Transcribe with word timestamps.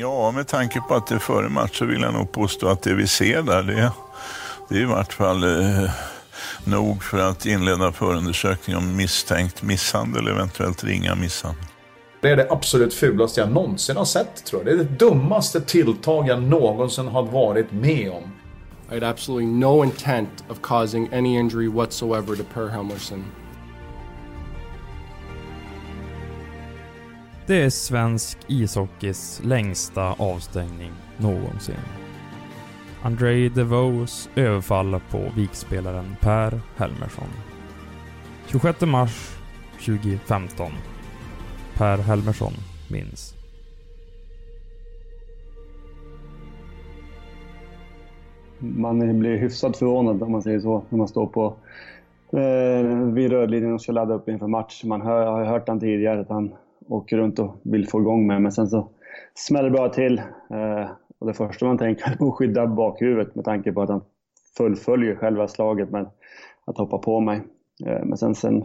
Ja, 0.00 0.30
med 0.30 0.48
tanke 0.48 0.80
på 0.80 0.94
att 0.94 1.06
det 1.06 1.14
är 1.14 1.18
före 1.18 1.48
match 1.48 1.78
så 1.78 1.84
vill 1.84 2.00
jag 2.00 2.14
nog 2.14 2.32
påstå 2.32 2.68
att 2.68 2.82
det 2.82 2.94
vi 2.94 3.06
ser 3.06 3.42
där, 3.42 3.62
det, 3.62 3.92
det 4.68 4.74
är 4.74 4.80
i 4.80 4.84
vart 4.84 5.12
fall 5.12 5.44
eh, 5.44 5.90
nog 6.64 7.02
för 7.02 7.18
att 7.18 7.46
inleda 7.46 7.92
förundersökning 7.92 8.76
om 8.76 8.96
misstänkt 8.96 9.62
misshandel, 9.62 10.28
eventuellt 10.28 10.84
ringa 10.84 11.14
misshandel. 11.14 11.64
Det 12.20 12.30
är 12.30 12.36
det 12.36 12.46
absolut 12.50 12.94
fulaste 12.94 13.40
jag 13.40 13.50
någonsin 13.50 13.96
har 13.96 14.04
sett, 14.04 14.44
tror 14.44 14.62
jag. 14.62 14.66
Det 14.66 14.82
är 14.82 14.84
det 14.84 14.98
dummaste 14.98 15.60
tilltag 15.60 16.28
jag 16.28 16.42
någonsin 16.42 17.08
har 17.08 17.22
varit 17.22 17.72
med 17.72 18.10
om. 18.10 18.22
I 18.90 18.94
had 18.94 19.04
absolutely 19.04 19.46
no 19.46 19.84
intent 19.84 20.44
of 20.48 20.60
causing 20.62 21.08
any 21.12 21.38
injury 21.38 21.68
whatsoever 21.68 22.36
to 22.36 22.42
Per 22.54 22.68
Helmerson. 22.68 23.24
Det 27.46 27.62
är 27.62 27.70
svensk 27.70 28.38
ishockeys 28.48 29.40
längsta 29.44 30.12
avstängning 30.12 30.92
någonsin. 31.18 31.74
Andrei 33.02 33.48
DeVos 33.48 34.30
överfall 34.36 35.00
på 35.10 35.18
vikspelaren 35.36 36.16
Per 36.20 36.60
Helmersson. 36.76 37.28
26 38.46 38.80
mars 38.80 39.36
2015. 39.86 40.70
Per 41.74 41.98
Helmersson 41.98 42.52
minns. 42.90 43.34
Man 48.58 49.18
blir 49.18 49.36
hyfsat 49.36 49.76
förvånad 49.76 50.22
om 50.22 50.32
man 50.32 50.42
säger 50.42 50.60
så, 50.60 50.82
när 50.88 50.98
man 50.98 51.08
står 51.08 51.26
på 51.26 51.54
eh, 52.32 52.98
vid 53.12 53.30
rödlinjen 53.30 53.72
och 53.74 53.82
ska 53.82 53.92
ladda 53.92 54.14
upp 54.14 54.28
inför 54.28 54.46
match. 54.46 54.84
Man 54.84 55.02
hör, 55.02 55.26
har 55.26 55.44
hört 55.44 55.68
han 55.68 55.80
tidigare 55.80 56.20
att 56.20 56.28
han 56.28 56.52
åker 56.88 57.16
runt 57.16 57.38
och 57.38 57.60
vill 57.62 57.88
få 57.88 58.00
igång 58.00 58.26
mig. 58.26 58.40
Men 58.40 58.52
sen 58.52 58.66
så 58.66 58.88
smäller 59.34 59.70
det 59.70 59.76
bara 59.76 59.88
till. 59.88 60.18
Eh, 60.50 60.90
och 61.18 61.26
det 61.26 61.34
första 61.34 61.66
man 61.66 61.78
tänker 61.78 62.04
är 62.04 62.28
att 62.28 62.34
skydda 62.34 62.66
bakhuvudet 62.66 63.34
med 63.34 63.44
tanke 63.44 63.72
på 63.72 63.82
att 63.82 63.88
han 63.88 64.02
fullföljer 64.56 65.14
själva 65.14 65.48
slaget 65.48 65.90
med 65.90 66.06
att 66.64 66.78
hoppa 66.78 66.98
på 66.98 67.20
mig. 67.20 67.40
Eh, 67.86 68.04
men 68.04 68.18
sen, 68.18 68.34
sen 68.34 68.64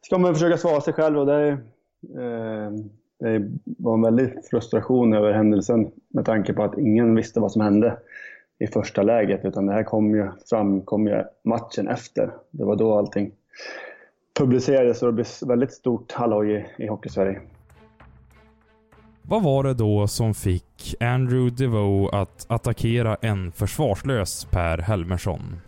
ska 0.00 0.18
man 0.18 0.34
försöka 0.34 0.56
svara 0.56 0.80
sig 0.80 0.94
själv 0.94 1.18
och 1.18 1.26
det, 1.26 1.48
eh, 1.48 2.70
det 3.18 3.50
var 3.64 3.94
en 3.94 4.02
väldig 4.02 4.32
frustration 4.50 5.14
över 5.14 5.32
händelsen 5.32 5.90
med 6.08 6.24
tanke 6.24 6.52
på 6.52 6.62
att 6.62 6.78
ingen 6.78 7.14
visste 7.14 7.40
vad 7.40 7.52
som 7.52 7.62
hände 7.62 7.98
i 8.58 8.66
första 8.66 9.02
läget 9.02 9.44
utan 9.44 9.66
det 9.66 9.72
här 9.72 9.84
kom 9.84 10.14
ju, 10.14 10.28
framkom 10.50 11.06
ju 11.06 11.24
matchen 11.44 11.88
efter. 11.88 12.30
Det 12.50 12.64
var 12.64 12.76
då 12.76 12.98
allting 12.98 13.32
publicerades 14.38 15.02
och 15.02 15.08
det 15.08 15.12
blev 15.12 15.26
väldigt 15.46 15.72
stort 15.72 16.12
halloj 16.12 16.52
i, 16.52 16.84
i 16.84 16.86
Hockeysverige. 16.86 17.40
Vad 19.24 19.42
var 19.42 19.64
det 19.64 19.74
då 19.74 20.06
som 20.06 20.34
fick 20.34 20.94
Andrew 21.00 21.64
DeVoe 21.64 22.08
att 22.12 22.46
attackera 22.48 23.16
en 23.22 23.52
försvarslös 23.52 24.44
Per 24.50 24.78
Helmersson? 24.78 25.60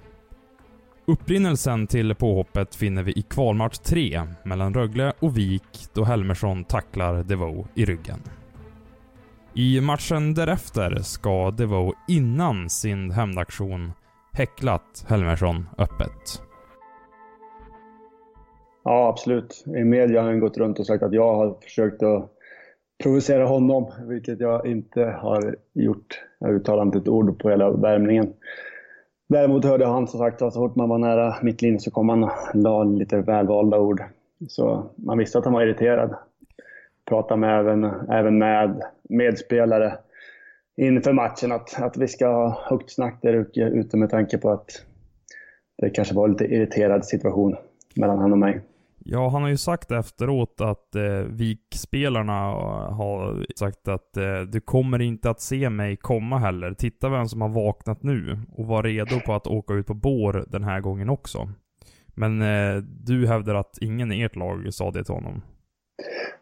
Upprinnelsen 1.06 1.86
till 1.86 2.14
påhoppet 2.14 2.74
finner 2.74 3.02
vi 3.02 3.12
i 3.12 3.22
kvalmatch 3.22 3.78
3 3.78 4.22
mellan 4.44 4.74
Rögle 4.74 5.12
och 5.20 5.38
Vik 5.38 5.86
då 5.92 6.04
Helmersson 6.04 6.64
tacklar 6.64 7.22
DeVoe 7.22 7.66
i 7.74 7.84
ryggen. 7.84 8.18
I 9.54 9.80
matchen 9.80 10.34
därefter 10.34 10.96
ska 10.96 11.50
DeVoe 11.50 11.92
innan 12.08 12.70
sin 12.70 13.10
hämndaktion 13.10 13.92
häcklat 14.32 15.04
Helmersson 15.08 15.68
öppet. 15.78 16.42
Ja, 18.84 19.08
absolut. 19.08 19.64
I 19.66 19.84
media 19.84 20.20
har 20.20 20.28
han 20.28 20.40
gått 20.40 20.56
runt 20.56 20.78
och 20.78 20.86
sagt 20.86 21.02
att 21.02 21.12
jag 21.12 21.34
har 21.34 21.56
försökt 21.62 22.02
att 22.02 22.33
provocera 23.04 23.46
honom, 23.46 23.92
vilket 24.08 24.40
jag 24.40 24.66
inte 24.66 25.04
har 25.04 25.56
gjort. 25.72 26.22
Jag 26.38 26.54
uttalar 26.54 26.82
inte 26.82 26.98
ett 26.98 27.08
ord 27.08 27.38
på 27.38 27.50
hela 27.50 27.70
värmningen. 27.70 28.32
Däremot 29.28 29.64
hörde 29.64 29.86
han 29.86 30.06
som 30.06 30.18
sagt 30.20 30.42
att 30.42 30.52
så 30.52 30.60
fort 30.60 30.76
man 30.76 30.88
var 30.88 30.98
nära 30.98 31.36
mittlinjen 31.42 31.80
så 31.80 31.90
kom 31.90 32.08
han 32.08 32.24
och 32.24 32.30
la 32.54 32.84
lite 32.84 33.16
välvalda 33.16 33.78
ord. 33.78 34.02
Så 34.48 34.90
man 34.96 35.18
visste 35.18 35.38
att 35.38 35.44
han 35.44 35.54
var 35.54 35.62
irriterad. 35.62 36.14
Pratade 37.08 37.40
med 37.40 37.58
även, 37.58 37.84
även 38.10 38.38
med 38.38 38.82
medspelare 39.02 39.98
inför 40.76 41.12
matchen 41.12 41.52
att, 41.52 41.82
att 41.82 41.96
vi 41.96 42.08
ska 42.08 42.26
ha 42.26 42.62
högt 42.68 42.90
snack 42.90 43.18
där 43.22 43.46
ute 43.56 43.96
med 43.96 44.10
tanke 44.10 44.38
på 44.38 44.50
att 44.50 44.70
det 45.78 45.90
kanske 45.90 46.14
var 46.14 46.28
lite 46.28 46.44
irriterad 46.44 47.04
situation 47.04 47.56
mellan 47.96 48.18
han 48.18 48.32
och 48.32 48.38
mig. 48.38 48.60
Ja, 49.06 49.28
han 49.28 49.42
har 49.42 49.48
ju 49.48 49.56
sagt 49.56 49.90
efteråt 49.90 50.60
att 50.60 50.94
eh, 50.94 51.02
VIK-spelarna 51.28 52.50
eh, 52.50 52.92
har 52.92 53.46
sagt 53.56 53.88
att 53.88 54.16
eh, 54.16 54.40
du 54.40 54.60
kommer 54.60 55.02
inte 55.02 55.30
att 55.30 55.40
se 55.40 55.70
mig 55.70 55.96
komma 55.96 56.38
heller. 56.38 56.74
Titta 56.74 57.08
vem 57.08 57.26
som 57.26 57.40
har 57.40 57.48
vaknat 57.48 58.02
nu 58.02 58.38
och 58.56 58.66
var 58.66 58.82
redo 58.82 59.20
på 59.26 59.32
att 59.32 59.46
åka 59.46 59.74
ut 59.74 59.86
på 59.86 59.94
bår 59.94 60.44
den 60.48 60.64
här 60.64 60.80
gången 60.80 61.08
också. 61.08 61.48
Men 62.14 62.42
eh, 62.42 62.82
du 62.82 63.26
hävdar 63.26 63.54
att 63.54 63.78
ingen 63.80 64.12
i 64.12 64.22
ert 64.22 64.36
lag 64.36 64.74
sa 64.74 64.90
det 64.90 65.04
till 65.04 65.14
honom? 65.14 65.42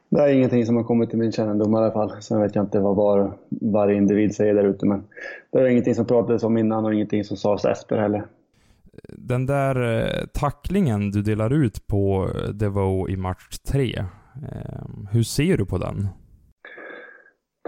Det 0.09 0.21
är 0.21 0.33
ingenting 0.33 0.67
som 0.67 0.77
har 0.77 0.85
kommit 0.85 1.11
till 1.11 1.19
min 1.19 1.33
kännedom 1.33 1.75
i 1.75 1.77
alla 1.77 1.93
fall. 1.93 2.23
Sen 2.23 2.41
vet 2.41 2.55
jag 2.55 2.65
inte 2.65 2.81
vad 2.81 2.97
var, 2.97 3.37
varje 3.49 3.97
individ 3.97 4.35
säger 4.35 4.55
där 4.55 4.65
ute, 4.65 4.87
men 4.87 5.05
det 5.53 5.59
är 5.59 5.67
ingenting 5.67 5.95
som 5.95 6.07
pratades 6.07 6.43
om 6.43 6.59
innan 6.59 6.85
och 6.85 6.95
ingenting 6.95 7.25
som 7.25 7.37
sades 7.37 7.65
efter 7.65 7.97
heller 7.97 8.27
den 9.09 9.47
där 9.47 9.99
eh, 9.99 10.27
tacklingen 10.27 11.11
du 11.11 11.23
delar 11.23 11.53
ut 11.53 11.87
på 11.87 12.29
Devo 12.55 13.09
i 13.09 13.17
match 13.17 13.59
3, 13.73 13.95
ehm, 13.97 15.09
hur 15.13 15.23
ser 15.23 15.57
du 15.57 15.67
på 15.67 15.79
den? 15.79 16.09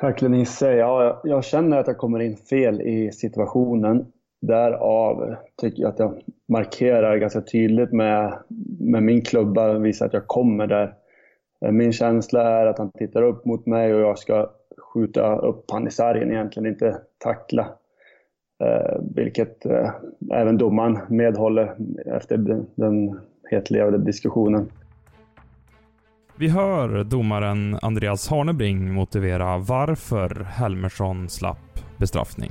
Tacklingen 0.01 0.41
i 0.41 0.47
sig, 0.47 0.77
ja, 0.77 1.21
jag 1.25 1.45
känner 1.45 1.79
att 1.79 1.87
jag 1.87 1.99
kommer 1.99 2.21
in 2.21 2.37
fel 2.37 2.81
i 2.81 3.13
situationen. 3.13 4.07
Därav 4.41 5.37
tycker 5.61 5.83
jag 5.83 5.89
att 5.89 5.99
jag 5.99 6.21
markerar 6.49 7.17
ganska 7.17 7.41
tydligt 7.41 7.93
med, 7.93 8.39
med 8.81 9.03
min 9.03 9.23
klubba, 9.23 9.79
visar 9.79 10.07
att 10.07 10.13
jag 10.13 10.27
kommer 10.27 10.67
där. 10.67 10.95
Eh, 11.65 11.73
min 11.73 11.93
känsla 11.93 12.43
är 12.43 12.67
att 12.67 12.79
han 12.79 12.91
tittar 12.91 13.23
upp 13.23 13.45
mot 13.45 13.67
mig 13.67 13.95
och 13.95 14.01
jag 14.01 14.19
ska 14.19 14.51
skjuta 14.79 15.37
upp 15.37 15.71
han 15.71 15.87
i 15.87 15.91
sargen 15.91 16.31
egentligen, 16.31 16.67
inte 16.67 17.01
tackla. 17.19 17.69
Eh, 18.61 19.01
vilket 19.15 19.67
eh, 19.67 19.91
även 20.33 20.59
domaren 20.59 20.99
medhåller 21.09 21.77
efter 22.07 22.37
den, 22.37 22.67
den 22.75 23.21
hetlevade 23.51 23.99
diskussionen. 23.99 24.71
Vi 26.37 26.49
hör 26.49 27.05
domaren 27.05 27.79
Andreas 27.83 28.29
Harnebring 28.29 28.95
motivera 28.95 29.59
varför 29.59 30.45
Helmersson 30.45 31.29
slapp 31.29 31.81
bestraffning. 31.97 32.51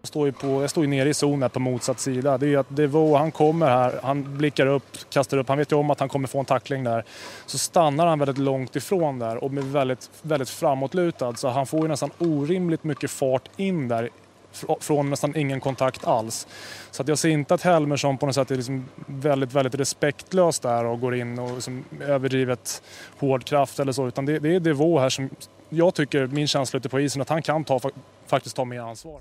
Jag 0.00 0.08
står 0.08 0.26
ju, 0.26 0.32
på, 0.32 0.46
jag 0.46 0.70
står 0.70 0.84
ju 0.84 0.90
nere 0.90 1.08
i 1.08 1.14
zonen 1.14 1.50
på 1.50 1.60
motsatt 1.60 2.00
sida. 2.00 2.38
Det 2.38 2.54
är 2.54 2.58
att 2.58 2.76
Devo, 2.76 3.14
han 3.14 3.30
kommer 3.30 3.66
här, 3.66 3.92
han 4.02 4.36
blickar 4.38 4.66
upp, 4.66 4.84
kastar 5.12 5.38
upp, 5.38 5.48
han 5.48 5.58
vet 5.58 5.72
ju 5.72 5.76
om 5.76 5.90
att 5.90 6.00
han 6.00 6.08
kommer 6.08 6.28
få 6.28 6.38
en 6.38 6.44
tackling 6.44 6.84
där. 6.84 7.04
Så 7.46 7.58
stannar 7.58 8.06
han 8.06 8.18
väldigt 8.18 8.38
långt 8.38 8.76
ifrån 8.76 9.18
där 9.18 9.44
och 9.44 9.50
blir 9.50 9.62
väldigt, 9.62 10.10
väldigt 10.22 10.48
framåtlutad. 10.48 11.34
Så 11.34 11.48
han 11.48 11.66
får 11.66 11.82
ju 11.82 11.88
nästan 11.88 12.10
orimligt 12.18 12.84
mycket 12.84 13.10
fart 13.10 13.48
in 13.56 13.88
där 13.88 14.08
från 14.80 15.10
nästan 15.10 15.36
ingen 15.36 15.60
kontakt 15.60 16.06
alls. 16.06 16.48
Så 16.90 17.02
att 17.02 17.08
jag 17.08 17.18
ser 17.18 17.28
inte 17.28 17.54
att 17.54 17.62
Helmersson 17.62 18.18
på 18.18 18.26
något 18.26 18.34
sätt 18.34 18.50
är 18.50 18.56
liksom 18.56 18.84
väldigt, 19.06 19.52
väldigt 19.52 19.74
respektlös 19.74 20.60
där 20.60 20.84
och 20.84 21.00
går 21.00 21.14
in 21.14 21.38
och 21.38 21.54
liksom 21.54 21.84
överdrivet 22.00 22.82
hård 23.18 23.44
kraft 23.44 23.80
eller 23.80 23.92
så, 23.92 24.08
utan 24.08 24.26
det, 24.26 24.38
det 24.38 24.54
är 24.54 24.60
Devo 24.60 24.98
här 24.98 25.08
som 25.08 25.30
jag 25.68 25.94
tycker, 25.94 26.26
min 26.26 26.46
känsla 26.46 26.76
ute 26.76 26.88
på 26.88 27.00
isen, 27.00 27.22
att 27.22 27.28
han 27.28 27.42
kan 27.42 27.64
ta, 27.64 27.80
faktiskt 28.26 28.56
ta 28.56 28.64
mer 28.64 28.80
ansvar. 28.80 29.20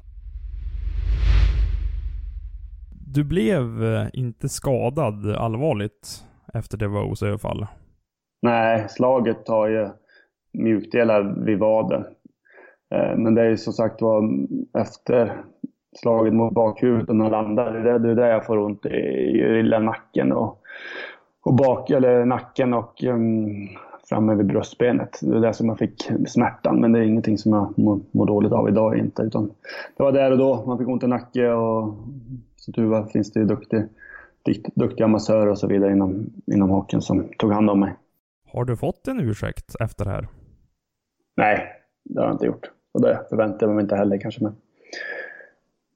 Du 3.07 3.23
blev 3.23 3.83
eh, 3.83 4.07
inte 4.13 4.49
skadad 4.49 5.35
allvarligt 5.35 6.23
efter 6.53 6.77
Devos 6.77 7.23
överfall? 7.23 7.67
Nej, 8.41 8.85
slaget 8.89 9.47
har 9.47 9.67
ju 9.67 9.89
mjukdelar 10.53 11.45
vid 11.45 11.59
vaden. 11.59 12.05
Eh, 12.93 13.17
men 13.17 13.35
det 13.35 13.41
är 13.41 13.49
ju 13.49 13.57
som 13.57 13.73
sagt 13.73 14.01
var 14.01 14.29
efter 14.77 15.43
slaget 15.95 16.33
mot 16.33 16.53
bakhuvudet 16.53 17.09
och 17.09 17.15
när 17.15 17.29
landar, 17.29 17.73
det 17.73 17.91
är 17.91 17.99
det, 17.99 18.15
det 18.15 18.27
jag 18.27 18.45
får 18.45 18.57
ont 18.57 18.85
i, 18.85 18.89
i 18.89 19.63
lilla 19.63 19.79
nacken 19.79 20.31
och, 20.31 20.61
och 21.43 21.53
bak, 21.53 21.89
eller 21.89 22.25
nacken 22.25 22.73
och 22.73 23.03
um, 23.03 23.67
framme 24.09 24.35
vid 24.35 24.45
bröstbenet. 24.45 25.19
Det 25.21 25.35
är 25.35 25.41
där 25.41 25.51
som 25.51 25.69
jag 25.69 25.79
fick 25.79 26.11
smärtan, 26.27 26.81
men 26.81 26.91
det 26.91 26.99
är 26.99 27.03
ingenting 27.03 27.37
som 27.37 27.53
jag 27.53 27.79
mår, 27.79 27.99
mår 28.11 28.25
dåligt 28.25 28.51
av 28.51 28.69
idag 28.69 28.97
inte. 28.97 29.21
Utan 29.21 29.51
det 29.97 30.03
var 30.03 30.11
där 30.11 30.31
och 30.31 30.37
då. 30.37 30.65
Man 30.65 30.77
fick 30.77 30.87
ont 30.87 31.03
i 31.03 31.07
nacke 31.07 31.51
och 31.51 31.93
som 32.55 32.73
tur 32.73 32.85
var 32.85 33.05
finns 33.05 33.31
det 33.31 33.39
ju 33.39 33.45
duktig, 33.45 33.85
duktiga 34.75 35.07
massörer 35.07 35.47
och 35.47 35.59
så 35.59 35.67
vidare 35.67 35.91
inom, 35.91 36.29
inom 36.45 36.69
hockeyn 36.69 37.01
som 37.01 37.29
tog 37.37 37.51
hand 37.51 37.69
om 37.69 37.79
mig. 37.79 37.95
Har 38.53 38.65
du 38.65 38.77
fått 38.77 39.07
en 39.07 39.19
ursäkt 39.19 39.75
efter 39.79 40.05
det 40.05 40.11
här? 40.11 40.27
Nej, 41.37 41.67
det 42.03 42.19
har 42.19 42.27
jag 42.27 42.35
inte 42.35 42.45
gjort. 42.45 42.69
Och 42.93 43.01
det 43.01 43.25
förväntar 43.29 43.67
jag 43.67 43.75
mig 43.75 43.81
inte 43.81 43.95
heller 43.95 44.17
kanske. 44.17 44.43
Men 44.43 44.55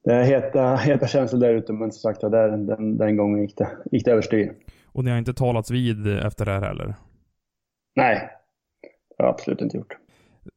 det 0.04 0.14
är 0.14 0.22
heta, 0.22 0.76
heta 0.76 1.06
känslor 1.06 1.40
där 1.40 1.54
ute, 1.54 1.72
men 1.72 1.92
som 1.92 2.00
sagt 2.00 2.20
där, 2.20 2.48
den, 2.48 2.96
den 2.96 3.16
gången 3.16 3.42
gick 3.42 3.56
det, 3.56 3.68
gick 3.90 4.04
det 4.04 4.10
överstyr. 4.10 4.52
Och 4.86 5.04
ni 5.04 5.10
har 5.10 5.18
inte 5.18 5.34
talats 5.34 5.70
vid 5.70 6.18
efter 6.18 6.44
det 6.44 6.50
här 6.50 6.60
heller? 6.60 6.94
Nej, 7.96 8.30
det 8.82 9.22
har 9.22 9.28
jag 9.28 9.34
absolut 9.34 9.60
inte 9.60 9.76
gjort. 9.76 9.96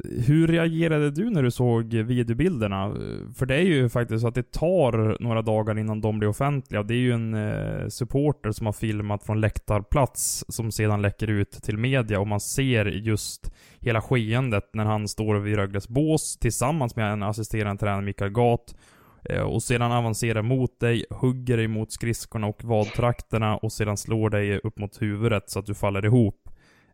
Hur 0.04 0.48
reagerade 0.48 1.12
du 1.12 1.30
när 1.30 1.44
du 1.44 1.52
såg 1.52 1.94
videobilderna? 1.94 2.96
För 3.36 3.46
det 3.46 3.56
är 3.56 3.62
ju 3.62 3.90
faktiskt 3.90 4.22
så 4.22 4.28
att 4.28 4.36
det 4.36 4.52
tar 4.52 5.24
några 5.24 5.42
dagar 5.42 5.80
innan 5.80 6.02
de 6.02 6.20
blir 6.20 6.30
offentliga. 6.30 6.84
Det 6.84 6.94
är 6.94 6.98
ju 6.98 7.12
en 7.14 7.34
eh, 7.34 7.88
supporter 7.88 8.52
som 8.52 8.66
har 8.66 8.74
filmat 8.74 9.24
från 9.24 9.42
läktarplats 9.42 10.46
som 10.48 10.72
sedan 10.72 11.02
läcker 11.02 11.30
ut 11.30 11.52
till 11.52 11.78
media 11.78 12.20
och 12.20 12.28
man 12.28 12.40
ser 12.40 12.86
just 12.86 13.52
hela 13.80 14.02
skeendet 14.02 14.70
när 14.74 14.86
han 14.86 15.08
står 15.08 15.36
vid 15.36 15.56
Rögles 15.56 15.88
bås 15.88 16.38
tillsammans 16.38 16.96
med 16.96 17.14
en 17.14 17.24
assisterande 17.24 17.80
tränare, 17.80 18.02
Mikael 18.02 18.32
Gat. 18.32 18.76
Eh, 19.24 19.42
och 19.42 19.64
sedan 19.64 19.92
avancerar 19.92 20.42
mot 20.42 20.80
dig, 20.80 21.06
hugger 21.10 21.58
dig 21.58 21.68
mot 21.68 21.92
skridskorna 21.92 22.48
och 22.48 22.64
vadtrakterna 22.64 23.58
och 23.58 23.72
sedan 23.72 23.98
slår 23.98 24.30
dig 24.30 24.60
upp 24.60 24.80
mot 24.80 25.02
huvudet 25.02 25.50
så 25.50 25.60
att 25.60 25.66
du 25.66 25.74
faller 25.74 26.06
ihop. 26.06 26.51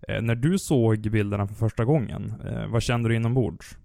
Eh, 0.07 0.21
när 0.21 0.35
du 0.35 0.57
såg 0.57 0.97
bilderna 0.97 1.47
för 1.47 1.55
första 1.55 1.85
gången, 1.85 2.33
eh, 2.45 2.71
vad 2.71 2.81
kände 2.81 3.09
du 3.09 3.15
inombords? 3.15 3.77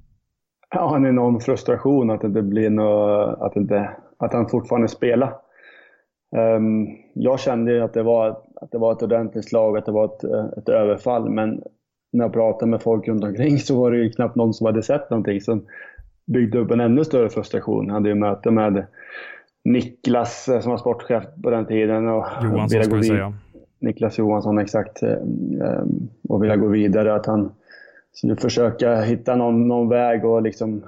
Ja, 0.74 0.96
en 0.96 1.06
enorm 1.06 1.40
frustration 1.40 2.10
att 2.10 2.20
det 2.20 2.26
inte 2.26 2.42
blir 2.42 2.70
något, 2.70 3.38
att, 3.40 3.56
inte, 3.56 3.90
att 4.18 4.32
han 4.32 4.48
fortfarande 4.48 4.88
spelar. 4.88 5.34
Um, 6.36 6.88
jag 7.14 7.40
kände 7.40 7.84
att 7.84 7.94
det, 7.94 8.02
var, 8.02 8.28
att 8.56 8.70
det 8.70 8.78
var 8.78 8.92
ett 8.92 9.02
ordentligt 9.02 9.48
slag, 9.48 9.78
att 9.78 9.86
det 9.86 9.92
var 9.92 10.04
ett, 10.04 10.24
ett 10.58 10.68
överfall, 10.68 11.30
men 11.30 11.62
när 12.12 12.24
jag 12.24 12.32
pratade 12.32 12.70
med 12.70 12.82
folk 12.82 13.08
runt 13.08 13.24
omkring 13.24 13.58
så 13.58 13.80
var 13.80 13.90
det 13.90 13.96
ju 13.98 14.10
knappt 14.10 14.36
någon 14.36 14.54
som 14.54 14.66
hade 14.66 14.82
sett 14.82 15.10
någonting 15.10 15.40
som 15.40 15.66
byggde 16.26 16.58
upp 16.58 16.70
en 16.70 16.80
ännu 16.80 17.04
större 17.04 17.30
frustration. 17.30 17.86
Jag 17.86 17.94
hade 17.94 18.08
ju 18.08 18.14
möte 18.14 18.50
med 18.50 18.86
Niklas 19.64 20.48
eh, 20.48 20.60
som 20.60 20.70
var 20.70 20.78
sportchef 20.78 21.24
på 21.42 21.50
den 21.50 21.66
tiden. 21.66 22.08
Och 22.08 22.26
Johansson 22.42 22.84
ska 22.84 22.96
vi 22.96 23.02
säga. 23.02 23.32
Niklas 23.82 24.18
Johansson, 24.18 24.58
exakt. 24.58 25.02
Eh, 25.02 25.12
ehm, 25.12 26.08
och 26.28 26.42
vilja 26.42 26.56
gå 26.56 26.68
vidare. 26.68 27.14
Att 27.14 27.26
han 27.26 27.52
skulle 28.12 28.36
försöka 28.36 29.00
hitta 29.00 29.36
någon, 29.36 29.68
någon 29.68 29.88
väg 29.88 30.24
och 30.24 30.42
liksom 30.42 30.82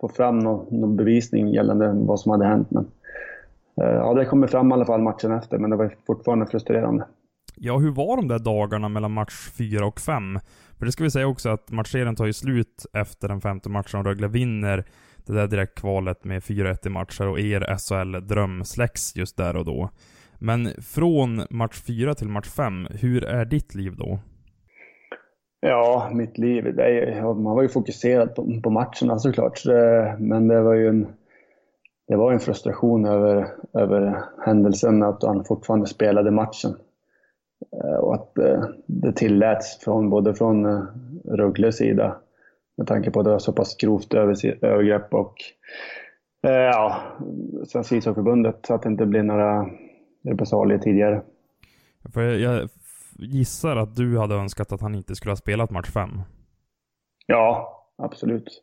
få 0.00 0.08
fram 0.08 0.38
någon, 0.38 0.80
någon, 0.80 0.96
bevisning 0.96 1.48
gällande 1.48 1.92
vad 1.92 2.20
som 2.20 2.32
hade 2.32 2.44
hänt. 2.44 2.70
Men, 2.70 2.86
eh, 3.80 3.94
ja, 3.94 4.14
det 4.14 4.24
kommer 4.24 4.46
fram 4.46 4.70
i 4.70 4.74
alla 4.74 4.84
fall 4.84 5.02
matchen 5.02 5.32
efter, 5.32 5.58
men 5.58 5.70
det 5.70 5.76
var 5.76 5.94
fortfarande 6.06 6.46
frustrerande. 6.46 7.06
Ja, 7.54 7.78
hur 7.78 7.90
var 7.90 8.16
de 8.16 8.28
där 8.28 8.38
dagarna 8.38 8.88
mellan 8.88 9.12
match 9.12 9.50
4 9.58 9.86
och 9.86 10.00
5? 10.00 10.38
För 10.78 10.86
det 10.86 10.92
ska 10.92 11.04
vi 11.04 11.10
säga 11.10 11.26
också 11.26 11.48
att 11.48 11.70
matchserien 11.70 12.16
tar 12.16 12.26
ju 12.26 12.32
slut 12.32 12.86
efter 12.92 13.28
den 13.28 13.40
femte 13.40 13.68
matchen 13.68 14.00
och 14.00 14.06
Rögle 14.06 14.28
vinner 14.28 14.84
det 15.26 15.32
där 15.32 15.46
direktkvalet 15.46 16.24
med 16.24 16.42
4-1 16.42 16.86
i 16.86 16.90
matcher 16.90 17.28
och 17.28 17.40
er 17.40 17.76
SHL-dröm 17.78 18.64
släcks 18.64 19.16
just 19.16 19.36
där 19.36 19.56
och 19.56 19.64
då. 19.64 19.90
Men 20.38 20.68
från 20.82 21.42
match 21.50 21.82
4 21.86 22.14
till 22.14 22.28
match 22.28 22.48
5, 22.48 22.86
hur 22.90 23.24
är 23.24 23.44
ditt 23.44 23.74
liv 23.74 23.96
då? 23.96 24.18
Ja, 25.60 26.10
mitt 26.12 26.38
liv, 26.38 26.74
det 26.76 26.82
är, 26.82 27.22
man 27.22 27.54
var 27.54 27.62
ju 27.62 27.68
fokuserad 27.68 28.34
på, 28.34 28.60
på 28.62 28.70
matcherna 28.70 29.18
såklart. 29.18 29.62
Men 30.18 30.48
det 30.48 30.62
var 30.62 30.74
ju 30.74 30.88
en, 30.88 31.06
det 32.08 32.16
var 32.16 32.32
en 32.32 32.40
frustration 32.40 33.06
över, 33.06 33.46
över 33.72 34.22
händelsen 34.46 35.02
att 35.02 35.22
han 35.22 35.44
fortfarande 35.44 35.86
spelade 35.86 36.30
matchen. 36.30 36.76
Eh, 37.76 37.96
och 37.96 38.14
att 38.14 38.38
eh, 38.38 38.64
det 38.86 39.12
tilläts 39.12 39.78
från, 39.84 40.10
både 40.10 40.34
från 40.34 40.66
eh, 40.66 40.82
Rögles 41.24 41.76
sida 41.76 42.16
med 42.76 42.86
tanke 42.86 43.10
på 43.10 43.20
att 43.20 43.24
det 43.24 43.30
var 43.30 43.38
så 43.38 43.52
pass 43.52 43.76
grovt 43.76 44.14
övergrepp 44.14 45.14
och 45.14 45.34
ja, 46.42 46.96
Svenska 47.66 47.96
ishockeyförbundet 47.96 48.66
så 48.66 48.74
att 48.74 48.82
det 48.82 48.88
inte 48.88 49.06
blir 49.06 49.22
några 49.22 49.70
repressalier 50.22 50.78
tidigare. 50.78 51.22
För 52.12 52.22
jag 52.22 52.68
gissar 53.18 53.76
att 53.76 53.96
du 53.96 54.18
hade 54.18 54.34
önskat 54.34 54.72
att 54.72 54.80
han 54.80 54.94
inte 54.94 55.14
skulle 55.14 55.30
ha 55.30 55.36
spelat 55.36 55.70
match 55.70 55.90
5? 55.90 56.10
Ja, 57.26 57.68
absolut. 57.96 58.62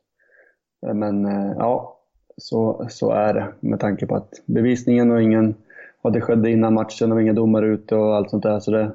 Men 0.94 1.24
ja, 1.58 2.00
så, 2.38 2.88
så 2.90 3.12
är 3.12 3.34
det 3.34 3.54
med 3.60 3.80
tanke 3.80 4.06
på 4.06 4.16
att 4.16 4.30
bevisningen 4.46 5.12
och 5.12 5.22
ingen, 5.22 5.56
vad 6.02 6.14
det 6.14 6.22
skedde 6.22 6.52
innan 6.52 6.74
matchen 6.74 7.12
och 7.12 7.22
inga 7.22 7.34
domare 7.34 7.68
ute 7.68 7.96
och 7.96 8.16
allt 8.16 8.30
sånt 8.30 8.44
där. 8.44 8.60
Så 8.60 8.72
det, 8.72 8.92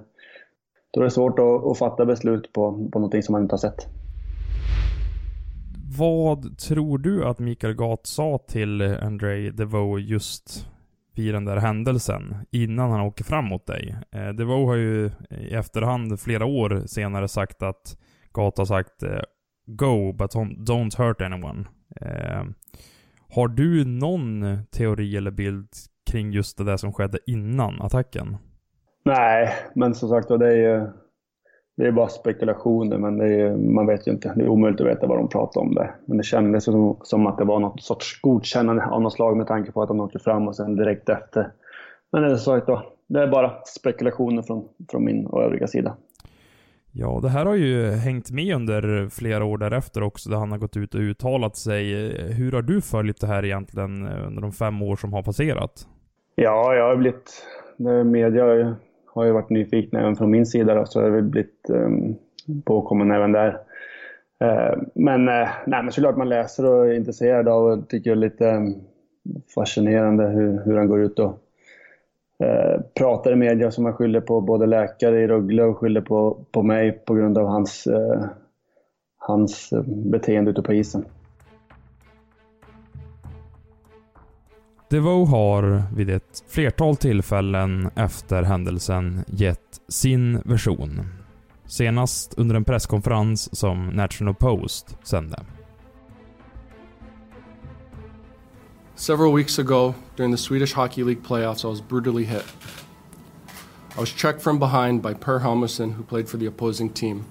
då 0.91 1.01
är 1.01 1.05
det 1.05 1.11
svårt 1.11 1.39
att, 1.39 1.65
att 1.67 1.79
fatta 1.79 2.07
beslut 2.07 2.53
på, 2.53 2.89
på 2.93 2.99
någonting 2.99 3.23
som 3.23 3.33
man 3.33 3.43
inte 3.43 3.53
har 3.53 3.59
sett. 3.59 3.89
Vad 5.99 6.59
tror 6.59 6.99
du 6.99 7.25
att 7.25 7.39
Mikael 7.39 7.75
Gat 7.75 8.07
sa 8.07 8.39
till 8.39 8.83
Andrei 8.83 9.51
DeVoe 9.51 10.01
just 10.01 10.67
i 11.21 11.33
den 11.33 11.45
där 11.45 11.57
händelsen 11.57 12.37
innan 12.51 12.91
han 12.91 13.01
åker 13.01 13.25
fram 13.25 13.45
mot 13.45 13.67
dig. 13.67 13.97
Eh, 14.13 14.29
DeVoe 14.29 14.67
har 14.67 14.77
ju 14.77 15.11
i 15.31 15.55
efterhand 15.55 16.21
flera 16.21 16.45
år 16.45 16.83
senare 16.87 17.29
sagt 17.29 17.63
att 17.63 17.97
Gat 18.33 18.59
har 18.59 18.65
sagt 18.65 19.03
eh, 19.03 19.21
Go, 19.67 20.13
but 20.13 20.35
don't 20.35 20.99
hurt 20.99 21.21
anyone. 21.21 21.65
Eh, 22.01 22.45
har 23.29 23.49
du 23.49 23.85
någon 23.85 24.59
teori 24.71 25.17
eller 25.17 25.31
bild 25.31 25.69
kring 26.11 26.31
just 26.31 26.59
det 26.59 26.65
där 26.65 26.77
som 26.77 26.93
skedde 26.93 27.19
innan 27.27 27.83
attacken? 27.83 28.37
Nej, 29.05 29.55
men 29.75 29.95
som 29.95 30.09
sagt 30.09 30.29
det 30.29 30.49
är 30.49 30.57
ju 30.57 30.87
det 31.81 31.87
är 31.87 31.93
bara 31.93 32.09
spekulationer, 32.09 32.99
men 32.99 33.21
är, 33.21 33.57
man 33.57 33.87
vet 33.87 34.07
ju 34.07 34.13
inte. 34.13 34.33
Det 34.37 34.43
är 34.43 34.49
omöjligt 34.49 34.81
att 34.81 34.87
veta 34.87 35.07
vad 35.07 35.19
de 35.19 35.29
pratar 35.29 35.61
om 35.61 35.75
där. 35.75 35.95
Men 36.05 36.17
det 36.17 36.23
kändes 36.23 36.65
som, 36.65 36.97
som 37.03 37.27
att 37.27 37.39
det 37.39 37.45
var 37.45 37.61
något 37.61 37.83
sorts 37.83 38.21
godkännande 38.21 38.85
av 38.85 39.03
något 39.03 39.13
slag 39.13 39.37
med 39.37 39.47
tanke 39.47 39.73
på 39.73 39.83
att 39.83 39.89
de 39.89 40.01
åkte 40.01 40.19
fram 40.19 40.49
och 40.49 40.57
sen 40.57 40.77
direkt 40.77 41.09
efter. 41.09 41.51
Men 42.13 42.23
det 42.23 42.33
är 42.33 42.37
sagt 42.37 42.67
då, 42.67 42.83
det 43.07 43.23
är 43.23 43.29
bara 43.29 43.53
spekulationer 43.65 44.43
från, 44.43 44.65
från 44.91 45.05
min 45.05 45.27
och 45.27 45.43
övriga 45.43 45.67
sida. 45.67 45.97
Ja, 46.93 47.19
det 47.23 47.29
här 47.29 47.47
har 47.47 47.55
ju 47.55 47.91
hängt 47.91 48.31
med 48.31 48.55
under 48.55 49.09
flera 49.09 49.45
år 49.45 49.59
därefter 49.59 50.03
också, 50.03 50.31
där 50.31 50.37
han 50.37 50.51
har 50.51 50.59
gått 50.59 50.77
ut 50.77 50.95
och 50.95 51.01
uttalat 51.01 51.57
sig. 51.57 51.85
Hur 52.33 52.53
har 52.53 52.63
du 52.63 52.81
följt 52.81 53.21
det 53.21 53.27
här 53.27 53.45
egentligen 53.45 54.09
under 54.27 54.43
de 54.43 54.53
fem 54.53 54.83
år 54.83 54.97
som 54.97 55.13
har 55.13 55.23
passerat? 55.23 55.87
Ja, 56.35 56.75
jag 56.75 56.89
har 56.89 56.97
blivit... 56.97 57.47
Media 58.05 58.77
har 59.15 59.25
ju 59.25 59.33
varit 59.33 59.51
nyfikna 59.51 60.01
även 60.01 60.17
från 60.17 60.31
min 60.31 60.47
sida 60.47 60.75
då, 60.75 60.87
så 60.87 61.03
har 61.03 61.11
vi 61.11 61.23
blivit 61.23 61.67
um, 61.69 62.17
påkommen 62.65 63.11
även 63.11 63.33
där. 63.33 63.49
Uh, 64.45 64.83
men, 64.95 65.29
uh, 65.29 65.49
nej, 65.67 65.83
men 65.83 65.93
såklart 65.93 66.17
man 66.17 66.29
läser 66.29 66.67
och 66.67 66.87
är 66.87 66.93
intresserad 66.93 67.49
av 67.49 67.65
och 67.65 67.89
tycker 67.89 68.11
det 68.11 68.15
är 68.15 68.21
lite 68.21 68.47
um, 68.47 68.75
fascinerande 69.55 70.27
hur, 70.27 70.63
hur 70.65 70.77
han 70.77 70.89
går 70.89 71.01
ut 71.01 71.19
och 71.19 71.39
uh, 72.45 72.81
pratar 72.95 73.33
i 73.33 73.37
media 73.37 73.71
som 73.71 73.85
han 73.85 73.95
skyller 73.95 74.21
på 74.21 74.41
både 74.41 74.67
läkare 74.67 75.21
i 75.21 75.27
Rögle 75.27 75.63
och 75.63 75.79
skyller 75.79 76.01
på, 76.01 76.45
på 76.53 76.63
mig 76.63 76.93
på 76.93 77.15
grund 77.15 77.39
av 77.39 77.47
hans, 77.47 77.89
hans 79.19 79.71
beteende 79.87 80.51
ute 80.51 80.63
på 80.63 80.73
isen. 80.73 81.05
DeVoe 84.91 85.27
har 85.27 85.83
vid 85.97 86.11
ett 86.31 86.45
flertal 86.47 86.97
tillfällen 86.97 87.91
efter 87.95 88.43
händelsen 88.43 89.25
gett 89.27 89.81
sin 89.89 90.43
version. 90.45 91.07
Senast 91.67 92.35
under 92.37 92.55
en 92.55 92.65
presskonferens 92.65 93.57
som 93.57 93.87
National 93.87 94.35
Post 94.35 94.97
sände. 95.03 95.45
Several 98.95 99.37
weeks 99.37 99.59
ago, 99.59 99.95
during 100.17 100.33
the 100.33 100.39
Swedish 100.39 100.75
Hockey 100.75 101.05
League 101.05 101.23
playoffs, 101.23 101.65
I 101.65 101.69
was 101.69 101.89
brutally 101.89 102.25
hit. 102.25 102.45
I 103.97 104.01
was 104.01 104.11
checked 104.11 104.43
from 104.43 104.59
behind 104.59 105.03
by 105.03 105.15
Per 105.15 105.39
Helmerson, 105.39 105.93
who 105.93 106.03
played 106.03 106.29
for 106.29 106.39
the 106.39 106.47
opposing 106.47 106.91
team. 106.91 107.25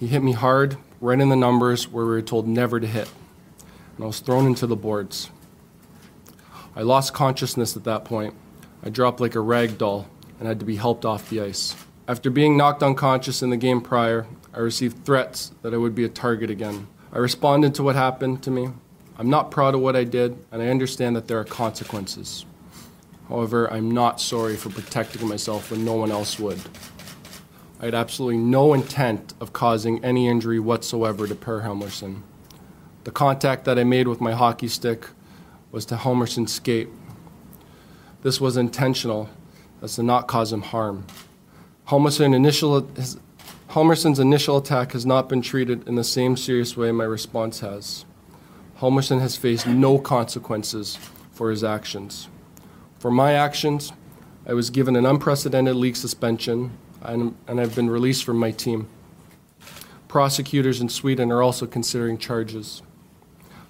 He 0.00 0.06
hit 0.06 0.22
me 0.22 0.32
hard, 0.32 0.76
right 1.00 1.20
in 1.20 1.28
the 1.28 1.36
numbers 1.36 1.88
where 1.88 2.04
we 2.04 2.10
were 2.10 2.22
told 2.22 2.48
never 2.48 2.80
to 2.80 2.86
hit, 2.86 3.08
and 3.96 4.04
I 4.04 4.06
was 4.06 4.20
thrown 4.20 4.46
into 4.46 4.66
the 4.66 4.76
boards. 4.76 5.30
I 6.76 6.82
lost 6.82 7.14
consciousness 7.14 7.76
at 7.76 7.84
that 7.84 8.04
point. 8.04 8.34
I 8.82 8.90
dropped 8.90 9.20
like 9.20 9.34
a 9.34 9.40
rag 9.40 9.78
doll 9.78 10.08
and 10.38 10.48
had 10.48 10.58
to 10.60 10.66
be 10.66 10.76
helped 10.76 11.04
off 11.04 11.30
the 11.30 11.40
ice. 11.40 11.76
After 12.08 12.30
being 12.30 12.56
knocked 12.56 12.82
unconscious 12.82 13.42
in 13.42 13.50
the 13.50 13.56
game 13.56 13.80
prior, 13.80 14.26
I 14.52 14.58
received 14.58 15.04
threats 15.04 15.52
that 15.62 15.72
I 15.72 15.76
would 15.76 15.94
be 15.94 16.04
a 16.04 16.08
target 16.08 16.50
again. 16.50 16.88
I 17.12 17.18
responded 17.18 17.74
to 17.76 17.82
what 17.82 17.94
happened 17.94 18.42
to 18.42 18.50
me. 18.50 18.68
I'm 19.16 19.30
not 19.30 19.52
proud 19.52 19.74
of 19.74 19.80
what 19.80 19.94
I 19.94 20.02
did, 20.02 20.36
and 20.50 20.60
I 20.60 20.66
understand 20.66 21.14
that 21.14 21.28
there 21.28 21.38
are 21.38 21.44
consequences. 21.44 22.44
However, 23.28 23.72
I'm 23.72 23.90
not 23.90 24.20
sorry 24.20 24.56
for 24.56 24.70
protecting 24.70 25.28
myself 25.28 25.70
when 25.70 25.84
no 25.84 25.94
one 25.94 26.10
else 26.10 26.38
would. 26.38 26.60
I 27.80 27.86
had 27.86 27.94
absolutely 27.94 28.38
no 28.38 28.74
intent 28.74 29.32
of 29.40 29.52
causing 29.52 30.04
any 30.04 30.26
injury 30.26 30.58
whatsoever 30.58 31.26
to 31.26 31.34
Per 31.34 31.62
Helmerson. 31.62 32.22
The 33.04 33.10
contact 33.12 33.64
that 33.64 33.78
I 33.78 33.84
made 33.84 34.08
with 34.08 34.20
my 34.20 34.32
hockey 34.32 34.68
stick 34.68 35.06
was 35.74 35.84
to 35.84 35.96
Helmerson's 35.96 36.52
skate. 36.52 36.88
This 38.22 38.40
was 38.40 38.56
intentional 38.56 39.28
as 39.82 39.96
to 39.96 40.04
not 40.04 40.28
cause 40.28 40.52
him 40.52 40.62
harm. 40.62 41.04
Helmerson 41.88 42.32
initial, 42.32 42.86
his, 42.94 43.18
initial 44.20 44.56
attack 44.56 44.92
has 44.92 45.04
not 45.04 45.28
been 45.28 45.42
treated 45.42 45.88
in 45.88 45.96
the 45.96 46.04
same 46.04 46.36
serious 46.36 46.76
way 46.76 46.92
my 46.92 47.02
response 47.02 47.58
has. 47.58 48.04
Helmerson 48.78 49.20
has 49.20 49.36
faced 49.36 49.66
no 49.66 49.98
consequences 49.98 50.96
for 51.32 51.50
his 51.50 51.64
actions. 51.64 52.28
For 53.00 53.10
my 53.10 53.32
actions, 53.32 53.92
I 54.46 54.54
was 54.54 54.70
given 54.70 54.94
an 54.94 55.04
unprecedented 55.04 55.74
league 55.74 55.96
suspension 55.96 56.70
and, 57.02 57.34
and 57.48 57.60
I've 57.60 57.74
been 57.74 57.90
released 57.90 58.22
from 58.22 58.36
my 58.36 58.52
team. 58.52 58.86
Prosecutors 60.06 60.80
in 60.80 60.88
Sweden 60.88 61.32
are 61.32 61.42
also 61.42 61.66
considering 61.66 62.16
charges. 62.16 62.80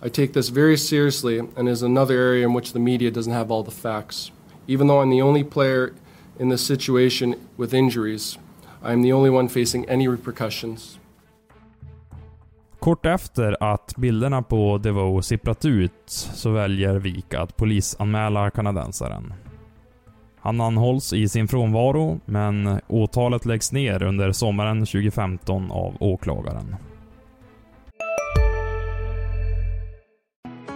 I 0.05 0.11
take 0.11 0.35
this 0.35 0.51
very 0.51 0.77
seriously 0.77 1.39
and 1.39 1.69
is 1.69 1.83
another 1.83 2.15
area 2.15 2.47
in 2.47 2.53
which 2.53 2.73
the 2.73 2.79
media 2.79 3.11
doesn't 3.11 3.33
have 3.33 3.51
all 3.51 3.65
the 3.65 3.71
facts. 3.71 4.33
Even 4.67 4.87
though 4.87 5.01
I'm 5.01 5.11
the 5.11 5.23
only 5.23 5.45
player 5.45 5.93
in 6.39 6.51
this 6.51 6.67
situation 6.67 7.35
with 7.57 7.75
injuries, 7.75 8.39
I 8.83 8.93
am 8.93 9.03
the 9.03 9.13
only 9.13 9.31
one 9.31 9.49
facing 9.49 9.89
any 9.89 10.09
repercussions. 10.09 10.99
Kort 12.79 13.07
efter 13.07 13.57
att 13.61 13.97
bilderna 13.97 14.43
på 14.43 14.79
DeVoe 14.79 15.23
sipprat 15.23 15.65
ut 15.65 15.93
så 16.07 16.51
väljer 16.51 16.95
Vika 16.95 17.41
att 17.41 17.57
polisanmäla 17.57 18.51
kanadensaren. 18.51 19.35
Han 20.41 20.61
anhålls 20.61 21.13
i 21.13 21.29
sin 21.29 21.49
frånvaro, 21.49 22.21
men 22.25 22.81
åtalet 22.89 23.47
läggs 23.47 23.73
ner 23.73 24.03
under 24.03 24.33
sommaren 24.33 24.81
2015 24.81 25.71
av 25.71 25.97
åklagaren. 26.01 26.77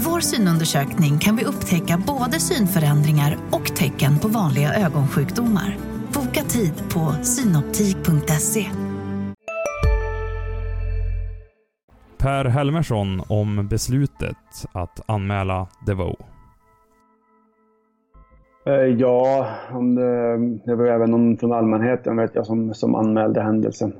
Med 0.00 0.12
vår 0.12 0.20
synundersökning 0.20 1.18
kan 1.18 1.36
vi 1.36 1.44
upptäcka 1.44 2.02
både 2.06 2.32
synförändringar 2.32 3.36
och 3.50 3.76
tecken 3.76 4.18
på 4.22 4.28
vanliga 4.28 4.74
ögonsjukdomar. 4.74 5.76
Boka 6.14 6.40
tid 6.40 6.72
på 6.94 7.24
synoptik.se. 7.24 8.66
Per 12.18 12.44
Helmersson 12.44 13.22
om 13.28 13.68
beslutet 13.68 14.66
att 14.72 15.10
anmäla 15.10 15.68
DeVoe. 15.86 16.16
Eh, 18.66 18.72
Ja, 18.74 19.46
om 19.70 19.94
det, 19.94 20.36
det 20.66 20.74
var 20.74 20.86
även 20.86 21.10
någon 21.10 21.36
från 21.36 21.52
allmänheten 21.52 22.16
vet 22.16 22.34
jag 22.34 22.46
som, 22.46 22.74
som 22.74 22.94
anmälde 22.94 23.42
händelsen. 23.42 23.92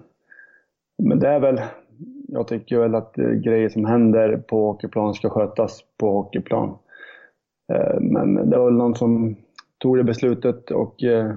Men 1.03 1.19
det 1.19 1.29
är 1.29 1.41
väl, 1.41 1.61
jag 2.33 2.49
tycker 2.49 2.79
väl 2.79 2.95
att 2.95 3.19
eh, 3.19 3.31
grejer 3.31 3.69
som 3.69 3.85
händer 3.85 4.37
på 4.37 4.67
hockeyplan 4.67 5.15
ska 5.15 5.31
skötas 5.31 5.81
på 5.99 6.13
hockeyplan. 6.13 6.79
Eh, 7.73 8.01
Men 8.01 8.51
det 8.51 8.59
var 8.59 8.65
väl 8.65 8.75
någon 8.75 8.95
som 8.95 9.37
tog 9.79 9.97
det 9.97 10.05
beslutet 10.05 10.71
och 10.71 11.03
eh, 11.03 11.33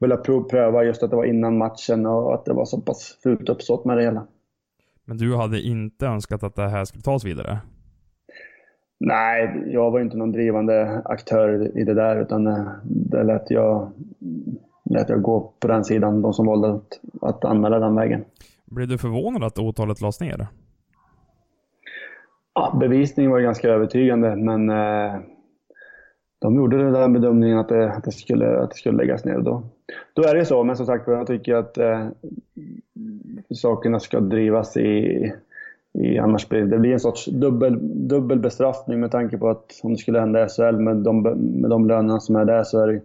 ville 0.00 0.16
pröva 0.50 0.84
just 0.84 1.02
att 1.02 1.10
det 1.10 1.16
var 1.16 1.24
innan 1.24 1.58
matchen 1.58 2.06
och 2.06 2.34
att 2.34 2.44
det 2.44 2.52
var 2.52 2.64
så 2.64 2.80
pass 2.80 3.18
fult 3.22 3.48
uppsåt 3.48 3.84
med 3.84 3.96
det 3.96 4.02
hela. 4.02 4.26
Men 5.04 5.16
du 5.16 5.36
hade 5.36 5.60
inte 5.60 6.06
önskat 6.06 6.42
att 6.42 6.54
det 6.54 6.68
här 6.68 6.84
skulle 6.84 7.02
tas 7.02 7.24
vidare? 7.24 7.58
Nej, 9.00 9.64
jag 9.66 9.90
var 9.90 10.00
inte 10.00 10.16
någon 10.16 10.32
drivande 10.32 11.02
aktör 11.04 11.78
i 11.78 11.84
det 11.84 11.94
där 11.94 12.20
utan 12.20 12.44
det 12.82 13.22
lät 13.22 13.50
jag, 13.50 13.92
lät 14.84 15.08
jag 15.08 15.22
gå 15.22 15.52
på 15.60 15.68
den 15.68 15.84
sidan, 15.84 16.22
de 16.22 16.32
som 16.32 16.46
valde 16.46 16.68
att, 16.72 17.00
att 17.20 17.44
anmäla 17.44 17.78
den 17.78 17.94
vägen. 17.94 18.24
Blev 18.70 18.88
du 18.88 18.98
förvånad 18.98 19.44
att 19.44 19.58
åtalet 19.58 20.00
lades 20.00 20.20
ner? 20.20 20.46
Ja, 22.54 22.76
bevisningen 22.80 23.32
var 23.32 23.40
ganska 23.40 23.68
övertygande 23.68 24.36
men 24.36 24.70
eh, 24.70 25.20
de 26.38 26.56
gjorde 26.56 26.90
den 26.90 27.12
bedömningen 27.12 27.58
att 27.58 27.68
det, 27.68 27.92
att 27.92 28.04
det, 28.04 28.12
skulle, 28.12 28.58
att 28.58 28.70
det 28.70 28.76
skulle 28.76 28.98
läggas 28.98 29.24
ner. 29.24 29.38
Då, 29.38 29.62
då 30.12 30.22
är 30.22 30.34
det 30.34 30.44
så, 30.44 30.64
men 30.64 30.76
som 30.76 30.86
sagt 30.86 31.08
jag 31.08 31.26
tycker 31.26 31.54
att 31.54 31.78
eh, 31.78 32.06
sakerna 33.54 34.00
ska 34.00 34.20
drivas 34.20 34.76
i, 34.76 35.32
i 35.92 36.18
annars 36.18 36.48
blir 36.48 36.64
det 36.64 36.78
blir 36.78 36.92
en 36.92 37.00
sorts 37.00 37.26
dubbel, 37.26 37.78
dubbel 38.08 38.38
bestraffning 38.38 39.00
med 39.00 39.10
tanke 39.10 39.38
på 39.38 39.48
att 39.48 39.80
om 39.82 39.92
det 39.92 39.98
skulle 39.98 40.20
hända 40.20 40.44
i 40.44 40.48
SHL 40.48 40.76
med 40.76 40.96
de, 40.96 41.22
med 41.60 41.70
de 41.70 41.88
lönerna 41.88 42.20
som 42.20 42.36
är 42.36 42.44
där 42.44 42.64
så 42.64 42.80
är 42.80 42.86
det 42.86 43.00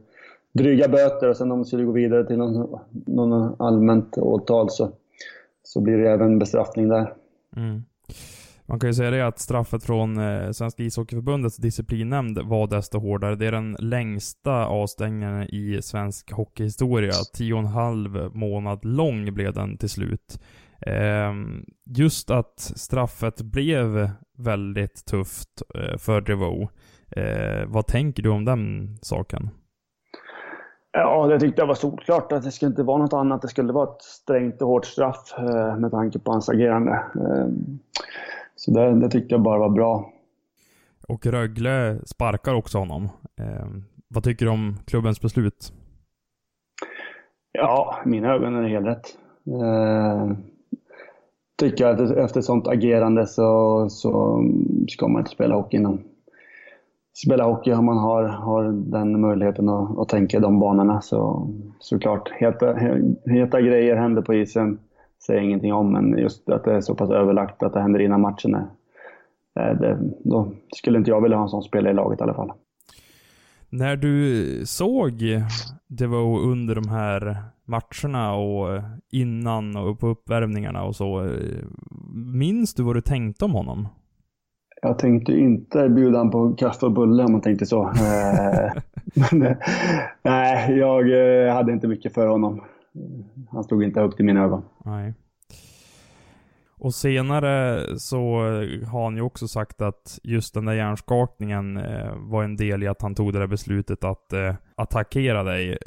dryga 0.52 0.88
böter 0.88 1.30
och 1.30 1.38
sen 1.38 1.52
om 1.52 1.60
det 1.60 1.66
skulle 1.66 1.84
gå 1.84 1.92
vidare 1.92 2.26
till 2.28 2.38
någon, 2.38 2.80
någon 3.06 3.56
allmänt 3.60 4.18
åtal 4.18 4.70
så, 4.70 4.92
så 5.74 5.82
blir 5.82 5.98
det 5.98 6.12
även 6.12 6.40
bestraffning 6.40 6.90
där. 6.90 7.14
Mm. 7.56 7.84
Man 8.66 8.80
kan 8.80 8.90
ju 8.90 8.94
säga 8.94 9.12
det 9.12 9.28
att 9.28 9.40
straffet 9.40 9.84
från 9.84 10.18
eh, 10.18 10.52
Svenska 10.52 10.84
ishockeyförbundets 10.84 11.58
disciplinnämnd 11.58 12.40
var 12.40 12.68
desto 12.68 13.00
hårdare. 13.00 13.36
Det 13.36 13.46
är 13.48 13.52
den 13.52 13.76
längsta 13.80 14.66
avstängningen 14.66 15.44
i 15.44 15.80
svensk 15.82 16.32
hockeyhistoria. 16.32 17.14
Tio 17.34 17.54
och 17.54 17.60
en 17.60 17.66
halv 17.66 18.36
månad 18.36 18.86
lång 18.86 19.34
blev 19.34 19.54
den 19.54 19.78
till 19.78 19.90
slut. 19.90 20.40
Ehm, 20.82 21.66
just 21.86 22.30
att 22.30 22.60
straffet 22.60 23.42
blev 23.42 24.10
väldigt 24.38 25.06
tufft 25.06 25.62
eh, 25.76 25.98
för 25.98 26.22
Drevo. 26.22 26.70
Eh, 27.10 27.66
vad 27.68 27.88
tänker 27.88 28.24
du 28.24 28.30
om 28.30 28.46
den 28.46 28.98
saken? 29.02 29.50
Ja, 30.96 31.28
det 31.28 31.40
tyckte 31.40 31.62
jag 31.62 31.68
var 31.68 31.76
solklart 31.76 32.32
att 32.32 32.44
det 32.44 32.52
skulle 32.52 32.70
inte 32.70 32.84
vara 32.84 32.98
något 32.98 33.14
annat. 33.14 33.42
Det 33.42 33.48
skulle 33.48 33.74
vara 33.74 33.90
ett 33.90 34.02
strängt 34.02 34.62
och 34.62 34.68
hårt 34.68 34.86
straff 34.86 35.34
eh, 35.38 35.78
med 35.78 35.92
tanke 35.92 36.20
på 36.20 36.32
hans 36.32 36.50
agerande. 36.50 36.92
Eh, 36.92 37.48
så 38.56 38.72
det, 38.72 39.00
det 39.00 39.10
tyckte 39.10 39.34
jag 39.34 39.42
bara 39.42 39.60
var 39.60 39.70
bra. 39.70 40.10
Och 41.08 41.26
Rögle 41.26 42.00
sparkar 42.06 42.54
också 42.54 42.78
honom. 42.78 43.10
Ehm, 43.38 43.84
vad 44.08 44.24
tycker 44.24 44.46
du 44.46 44.52
om 44.52 44.78
klubbens 44.86 45.22
beslut? 45.22 45.74
Ja, 47.52 47.98
i 48.06 48.10
mina 48.10 48.34
ögon 48.34 48.56
är 48.56 48.62
det 48.62 48.70
helt 48.70 48.86
rätt. 48.86 49.18
Eh, 49.48 50.32
tycker 51.56 51.86
att 51.86 52.12
efter 52.18 52.42
sånt 52.42 52.68
agerande 52.68 53.28
så, 53.28 53.90
så 53.90 54.44
ska 54.90 55.08
man 55.08 55.20
inte 55.20 55.32
spela 55.32 55.56
hockey 55.56 55.78
innan. 55.78 56.04
Spela 57.14 57.44
hockey 57.44 57.74
om 57.74 57.86
man 57.86 57.98
har, 57.98 58.24
har 58.24 58.64
den 58.92 59.22
möjligheten 59.22 59.70
att, 59.70 59.98
att 60.00 60.10
tänka 60.10 60.38
i 60.38 60.40
de 60.40 60.60
banorna. 60.60 61.02
Så 61.02 61.50
såklart, 61.80 62.30
heta, 62.32 62.74
heta 63.26 63.62
grejer 63.62 63.96
händer 63.96 64.22
på 64.22 64.34
isen 64.34 64.80
säger 65.26 65.40
jag 65.40 65.46
ingenting 65.46 65.74
om, 65.74 65.92
men 65.94 66.18
just 66.18 66.50
att 66.50 66.64
det 66.64 66.74
är 66.74 66.82
så 66.82 66.96
pass 66.96 67.10
överlagt 67.10 67.64
att 67.64 67.74
det 67.74 67.82
händer 67.82 68.00
innan 68.00 68.22
matchen. 68.22 68.56
är- 68.56 68.66
Det, 69.76 69.98
då 70.24 70.48
skulle 70.76 70.98
inte 70.98 71.10
jag 71.12 71.22
vilja 71.22 71.38
ha 71.38 71.44
en 71.44 71.50
sån 71.50 71.64
spelare 71.64 71.92
i 71.92 71.96
laget 71.96 72.20
i 72.20 72.24
alla 72.24 72.34
fall. 72.34 72.52
När 73.70 73.96
du 73.96 74.66
såg 74.66 75.14
DeVoe 75.88 76.40
under 76.52 76.76
de 76.76 76.88
här 76.90 77.38
matcherna 77.66 78.34
och 78.36 78.82
innan 79.12 79.76
och 79.78 80.00
på 80.00 80.08
uppvärmningarna 80.08 80.84
och 80.84 80.96
så. 80.96 81.22
Eh, 81.26 81.64
minns 82.16 82.74
du 82.74 82.84
vad 82.84 82.96
du 82.96 83.02
tänkte 83.02 83.46
om 83.46 83.52
honom? 83.54 83.88
Jag 84.84 85.00
tänkte 85.00 85.34
inte 85.34 85.90
bjuda 85.90 86.18
honom 86.18 86.32
på 86.32 86.56
kaffe 86.56 86.86
och 86.86 86.92
bulle 86.92 87.24
om 87.24 87.32
man 87.32 87.42
tänkte 87.42 87.66
så. 87.66 87.84
Eh, 87.84 88.72
men, 89.32 89.42
eh, 89.42 89.58
Nej, 90.22 90.78
jag 90.78 91.12
eh, 91.12 91.54
hade 91.54 91.72
inte 91.72 91.88
mycket 91.88 92.14
för 92.14 92.28
honom. 92.28 92.64
Han 93.52 93.64
stod 93.64 93.84
inte 93.84 94.00
högt 94.00 94.20
i 94.20 94.24
mina 94.24 94.44
ögon. 94.44 94.64
Nej. 94.86 95.14
Och 96.78 96.94
senare 96.94 97.82
så 97.98 98.18
har 98.92 99.04
han 99.04 99.16
ju 99.16 99.22
också 99.22 99.48
sagt 99.48 99.82
att 99.82 100.20
just 100.24 100.54
den 100.54 100.66
där 100.66 100.74
hjärnskakningen 100.74 101.80
var 102.16 102.44
en 102.44 102.56
del 102.56 102.84
i 102.84 102.88
att 102.88 103.02
han 103.02 103.16
tog 103.16 103.34
det 103.34 103.40
där 103.40 103.48
beslutet 103.48 104.04
att 104.04 104.34
attackera 104.76 105.44
dig. 105.44 105.78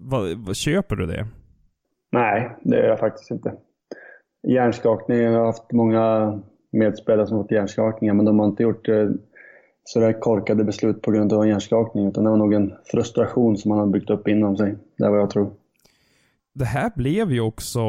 Vad, 0.00 0.56
köper 0.56 0.96
du 0.96 1.06
det? 1.06 1.26
Nej, 2.12 2.56
det 2.62 2.76
gör 2.76 2.88
jag 2.88 2.98
faktiskt 2.98 3.30
inte. 3.30 3.52
Hjärnskakning, 4.48 5.18
jag 5.18 5.38
har 5.38 5.46
haft 5.46 5.72
många 5.72 6.32
medspelare 6.74 7.26
som 7.26 7.42
fått 7.42 7.50
hjärnskakningar 7.50 8.14
men 8.14 8.24
de 8.24 8.38
har 8.38 8.46
inte 8.46 8.62
gjort 8.62 8.88
eh, 8.88 9.08
sådär 9.84 10.20
korkade 10.20 10.64
beslut 10.64 11.02
på 11.02 11.10
grund 11.10 11.32
av 11.32 11.42
en 11.42 11.48
hjärnskakning 11.48 12.08
utan 12.08 12.24
det 12.24 12.30
var 12.30 12.36
nog 12.36 12.54
en 12.54 12.74
frustration 12.84 13.56
som 13.56 13.68
man 13.68 13.78
har 13.78 13.86
byggt 13.86 14.10
upp 14.10 14.28
inom 14.28 14.56
sig. 14.56 14.74
Det 14.98 15.04
är 15.04 15.10
vad 15.10 15.20
jag 15.20 15.30
tror. 15.30 15.50
det 16.54 16.64
här 16.64 16.90
blev 16.96 17.32
ju 17.32 17.40
också 17.40 17.80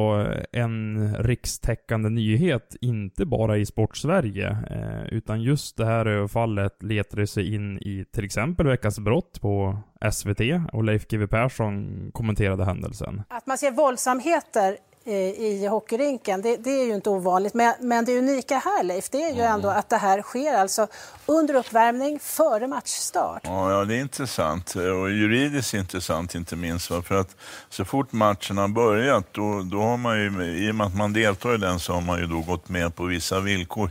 en 0.52 1.16
rikstäckande 1.16 2.10
nyhet, 2.10 2.76
inte 2.82 3.26
bara 3.26 3.58
i 3.58 3.66
Sportsverige, 3.66 4.58
eh, 4.70 5.14
utan 5.14 5.42
just 5.42 5.78
det 5.78 5.86
här 5.86 6.06
överfallet 6.06 6.84
letade 6.84 7.28
sig 7.28 7.56
in 7.56 7.78
i 7.78 8.06
till 8.12 8.26
exempel 8.26 8.68
Veckans 8.68 9.00
brott 9.00 9.42
på 9.42 9.78
SVT 10.12 10.42
och 10.74 10.84
Leif 10.84 11.08
GW 11.08 11.28
Persson 11.28 12.10
kommenterade 12.14 12.66
händelsen. 12.66 13.22
Att 13.28 13.48
man 13.48 13.58
ser 13.58 13.72
våldsamheter 13.72 14.78
i 15.08 15.68
hockeyrinken. 15.68 16.42
Det, 16.42 16.58
det, 16.58 16.70
är 16.70 16.86
ju 16.86 16.96
inte 16.96 17.10
ovanligt. 17.10 17.54
Men, 17.54 17.74
men 17.80 18.06
det 18.06 18.18
unika 18.18 18.58
här, 18.58 18.84
Leif, 18.84 19.10
det 19.10 19.24
är 19.24 19.36
ju 19.36 19.42
ändå 19.42 19.70
att 19.70 19.90
det 19.90 19.98
här 19.98 20.22
sker 20.22 20.54
alltså 20.54 20.88
under 21.26 21.54
uppvärmning 21.54 22.20
före 22.20 22.68
matchstart. 22.68 23.42
Ja, 23.44 23.72
ja, 23.72 23.86
det 23.86 23.96
är 23.96 24.02
intressant 24.02 24.76
och 24.76 25.12
juridiskt 25.12 25.74
intressant 25.74 26.36
inte 26.36 26.56
minst. 26.56 26.88
För 26.88 27.16
att 27.16 27.36
så 27.70 27.86
fort 27.86 28.12
matchen 28.12 28.58
har 28.58 28.68
börjat, 28.68 29.26
då, 29.32 29.62
då 29.62 29.82
har 29.82 29.98
man 29.98 30.20
ju, 30.20 30.44
i 30.68 30.72
och 30.72 30.76
med 30.76 30.88
att 30.88 30.96
man 30.96 31.14
deltar 31.14 31.56
i 31.56 31.58
den 31.58 31.80
så 31.80 31.94
har 31.94 32.02
man 32.02 32.20
ju 32.20 32.26
då 32.26 32.42
gått 32.42 32.70
med 32.70 32.96
på 32.96 33.04
vissa 33.04 33.40
villkor. 33.40 33.90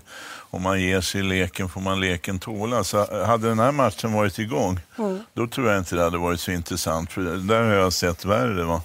Om 0.51 0.63
man 0.63 0.81
ger 0.81 1.01
sig 1.01 1.21
i 1.21 1.25
leken 1.25 1.69
får 1.69 1.81
man 1.81 2.01
leken 2.01 2.39
tåla. 2.39 2.85
Så 2.85 3.25
hade 3.25 3.49
den 3.49 3.59
här 3.59 3.73
matchen 3.73 4.13
varit 4.13 4.39
igång, 4.39 4.81
mm. 4.99 5.21
då 5.33 5.47
tror 5.47 5.69
jag 5.69 5.79
inte 5.79 5.97
det 5.97 6.03
hade 6.03 6.19
varit 6.19 6.41
så 6.41 6.51
intressant. 6.51 7.13
För 7.13 7.21
där 7.21 7.63
har 7.63 7.75
jag 7.75 7.93
sett 7.93 8.25
värre. 8.25 8.65
Va? 8.65 8.83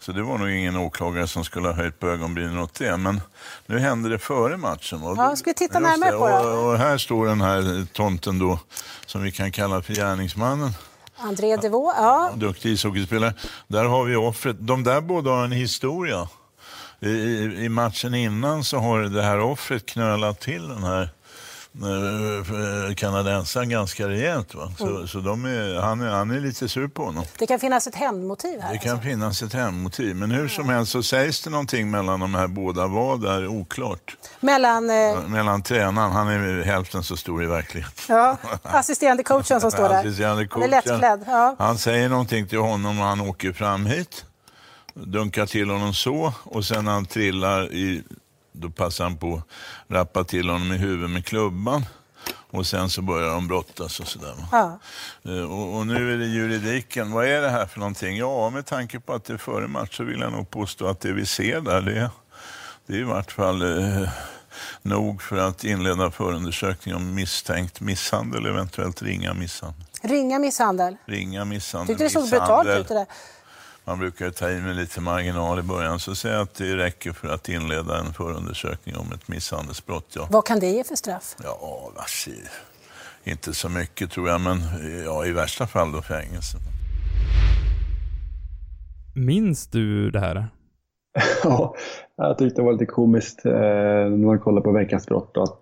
Så 0.00 0.12
det 0.12 0.22
var 0.22 0.38
nog 0.38 0.50
ingen 0.50 0.76
åklagare 0.76 1.26
som 1.26 1.44
skulle 1.44 1.68
ha 1.68 1.74
höjt 1.74 1.98
på 1.98 2.08
ögonbrynen 2.08 2.58
åt 2.58 2.74
det. 2.74 2.96
Men 2.96 3.20
nu 3.66 3.78
hände 3.78 4.08
det 4.08 4.18
före 4.18 4.56
matchen. 4.56 5.02
Och 5.02 5.18
ja, 5.18 5.36
ska 5.36 5.50
vi 5.50 5.54
titta 5.54 5.78
närmare 5.78 6.12
på 6.12 6.28
det? 6.28 6.34
Och, 6.34 6.72
och, 6.72 6.78
här 6.78 6.98
står 6.98 7.26
den 7.26 7.40
här 7.40 7.86
tomten 7.92 8.38
då, 8.38 8.58
som 9.06 9.22
vi 9.22 9.32
kan 9.32 9.52
kalla 9.52 9.82
för 9.82 9.94
gärningsmannen. 9.94 10.70
André 11.16 11.56
Devaux, 11.56 11.94
ja. 11.98 12.32
Duktig 12.36 12.72
ishockeyspelare. 12.72 13.34
Där 13.66 13.84
har 13.84 14.04
vi 14.04 14.16
offret. 14.16 14.56
De 14.60 14.84
där 14.84 15.00
båda 15.00 15.30
har 15.30 15.44
en 15.44 15.52
historia. 15.52 16.28
I, 17.00 17.08
I, 17.64 17.68
matchen 17.68 18.14
innan 18.14 18.64
så 18.64 18.78
har 18.78 19.02
det 19.02 19.22
här 19.22 19.40
offret 19.40 19.86
knölat 19.86 20.40
till 20.40 20.68
den 20.68 20.82
här 20.82 21.10
kanadensaren 22.96 23.68
ganska 23.68 24.08
rejält. 24.08 24.54
Va? 24.54 24.72
Så, 24.78 24.86
mm. 24.86 25.08
så 25.08 25.20
de 25.20 25.44
är, 25.44 25.80
han, 25.80 26.00
är, 26.00 26.08
han 26.08 26.30
är 26.30 26.40
lite 26.40 26.68
sur 26.68 26.88
på 26.88 27.04
honom. 27.04 27.24
Det 27.38 27.46
kan 27.46 27.60
finnas 27.60 27.86
ett 27.86 27.94
hämndmotiv 27.94 28.60
här? 28.60 28.72
Det 28.72 28.78
kan 28.78 28.92
alltså. 28.92 29.08
finnas 29.08 29.42
ett 29.42 29.52
hämndmotiv. 29.52 30.16
Men 30.16 30.30
hur 30.30 30.48
som 30.48 30.68
helst 30.68 30.92
så 30.92 31.02
sägs 31.02 31.42
det 31.42 31.50
någonting 31.50 31.90
mellan 31.90 32.20
de 32.20 32.34
här 32.34 32.46
båda. 32.46 32.86
Vad 32.86 33.24
är 33.24 33.46
oklart. 33.46 34.16
Mellan? 34.40 34.90
Eh... 34.90 35.20
Mellan 35.26 35.62
tränaren, 35.62 36.12
han 36.12 36.28
är 36.28 36.64
hälften 36.64 37.02
så 37.02 37.16
stor 37.16 37.42
i 37.42 37.46
verkligheten. 37.46 38.04
Ja, 38.08 38.36
assisterande 38.62 39.22
coachen 39.22 39.60
som 39.60 39.70
står 39.70 39.88
där. 39.88 40.00
Assisterande 40.00 40.46
coachen. 40.46 40.72
Han 40.72 40.82
är 40.82 40.90
lättklädd. 40.90 41.24
Ja. 41.26 41.56
Han 41.58 41.78
säger 41.78 42.08
någonting 42.08 42.46
till 42.48 42.58
honom 42.58 43.00
och 43.00 43.06
han 43.06 43.20
åker 43.20 43.52
fram 43.52 43.86
hit. 43.86 44.24
Dunkar 44.94 45.46
till 45.46 45.70
honom 45.70 45.94
så 45.94 46.32
och 46.42 46.64
sen 46.64 46.84
när 46.84 46.92
han 46.92 47.06
trillar 47.06 47.72
i 47.72 48.02
då 48.58 48.70
passar 48.70 49.04
han 49.04 49.16
på 49.16 49.34
att 49.34 49.94
rappa 49.94 50.24
till 50.24 50.48
honom 50.48 50.72
i 50.72 50.76
huvudet 50.76 51.10
med 51.10 51.26
klubban. 51.26 51.84
Och 52.50 52.66
sen 52.66 52.90
så 52.90 53.02
börjar 53.02 53.28
de 53.28 53.48
brottas 53.48 54.00
och 54.00 54.06
sådär. 54.06 54.34
Ja. 54.52 54.78
Eh, 55.24 55.52
och, 55.52 55.76
och, 55.76 55.86
nu 55.86 56.12
är 56.14 56.18
det 56.18 56.26
juridiken. 56.26 57.12
Vad 57.12 57.26
är 57.26 57.42
det 57.42 57.50
här 57.50 57.66
för 57.66 57.78
någonting? 57.78 58.16
Ja, 58.16 58.50
med 58.50 58.66
tanke 58.66 59.00
på 59.00 59.12
att 59.12 59.24
det 59.24 59.32
är 59.32 59.36
före 59.36 59.68
match 59.68 59.96
så 59.96 60.04
vill 60.04 60.20
jag 60.20 60.32
nog 60.32 60.50
påstå 60.50 60.86
att 60.86 61.00
det 61.00 61.12
vi 61.12 61.26
ser 61.26 61.60
där, 61.60 61.80
det, 61.80 62.10
det 62.86 62.94
är 62.94 62.98
i 62.98 63.02
vart 63.02 63.32
fall 63.32 63.62
eh, 63.62 64.08
nog 64.82 65.22
för 65.22 65.36
att 65.36 65.64
inleda 65.64 66.10
förundersökning 66.10 66.94
om 66.94 67.14
misstänkt 67.14 67.80
misshandel, 67.80 68.46
eventuellt 68.46 69.02
ringa 69.02 69.34
misshandel. 69.34 69.84
Ringa 70.02 70.38
misshandel? 70.38 70.96
Ringa 71.06 71.44
misshandel. 71.44 71.86
Tyckte 71.86 72.04
det 72.04 72.10
såg 72.10 72.30
brutalt 72.30 72.68
ut 72.68 72.88
det 72.88 72.94
där 72.94 73.06
man 73.88 73.98
brukar 73.98 74.30
ta 74.30 74.50
i 74.50 74.60
med 74.60 74.76
lite 74.76 75.00
marginal 75.00 75.58
i 75.58 75.62
början, 75.62 75.98
så 75.98 76.28
jag 76.28 76.40
att 76.40 76.54
det 76.54 76.76
räcker 76.76 77.12
för 77.12 77.28
att 77.28 77.48
inleda 77.48 77.98
en 77.98 78.12
förundersökning 78.12 78.96
om 78.96 79.12
ett 79.12 79.28
misshandelsbrott. 79.28 80.12
Ja. 80.16 80.28
Vad 80.30 80.44
kan 80.44 80.60
det 80.60 80.66
ge 80.66 80.84
för 80.84 80.94
straff? 80.94 81.36
Ja, 81.44 81.92
varsi. 81.96 82.42
inte 83.24 83.54
så 83.54 83.68
mycket 83.68 84.10
tror 84.10 84.28
jag, 84.28 84.40
men 84.40 84.58
ja, 85.04 85.26
i 85.26 85.32
värsta 85.32 85.66
fall 85.66 85.92
då 85.92 86.02
fängelse. 86.02 86.58
Minns 89.14 89.66
du 89.66 90.10
det 90.10 90.20
här? 90.20 90.48
ja, 91.44 91.74
jag 92.16 92.38
tyckte 92.38 92.60
det 92.60 92.64
var 92.64 92.72
lite 92.72 92.86
komiskt 92.86 93.46
eh, 93.46 93.52
när 93.52 94.26
man 94.26 94.38
kollar 94.38 94.62
på 94.62 94.72
Veckans 94.72 95.06
brott. 95.06 95.36
Att 95.36 95.58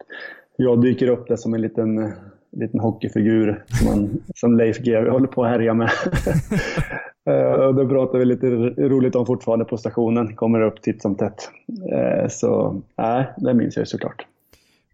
jag 0.56 0.82
dyker 0.82 1.08
upp 1.08 1.28
där 1.28 1.36
som 1.36 1.54
en 1.54 1.60
liten 1.60 2.12
liten 2.52 2.80
hockeyfigur 2.80 3.64
som, 3.66 3.86
man, 3.86 4.22
som 4.34 4.56
Leif 4.56 4.78
GW 4.78 5.10
håller 5.10 5.26
på 5.26 5.44
att 5.44 5.50
härja 5.50 5.74
med. 5.74 5.90
Eh, 7.26 7.52
och 7.52 7.74
då 7.74 7.88
pratar 7.88 8.18
vi 8.18 8.24
lite 8.24 8.46
roligt 8.78 9.14
om 9.14 9.26
fortfarande 9.26 9.64
på 9.64 9.76
stationen, 9.76 10.36
kommer 10.36 10.60
upp 10.60 10.82
titt 10.82 11.02
som 11.02 11.14
tätt. 11.14 11.50
Eh, 11.92 12.28
så 12.28 12.80
nej, 12.98 13.26
det 13.36 13.54
minns 13.54 13.76
jag 13.76 13.88
såklart. 13.88 14.26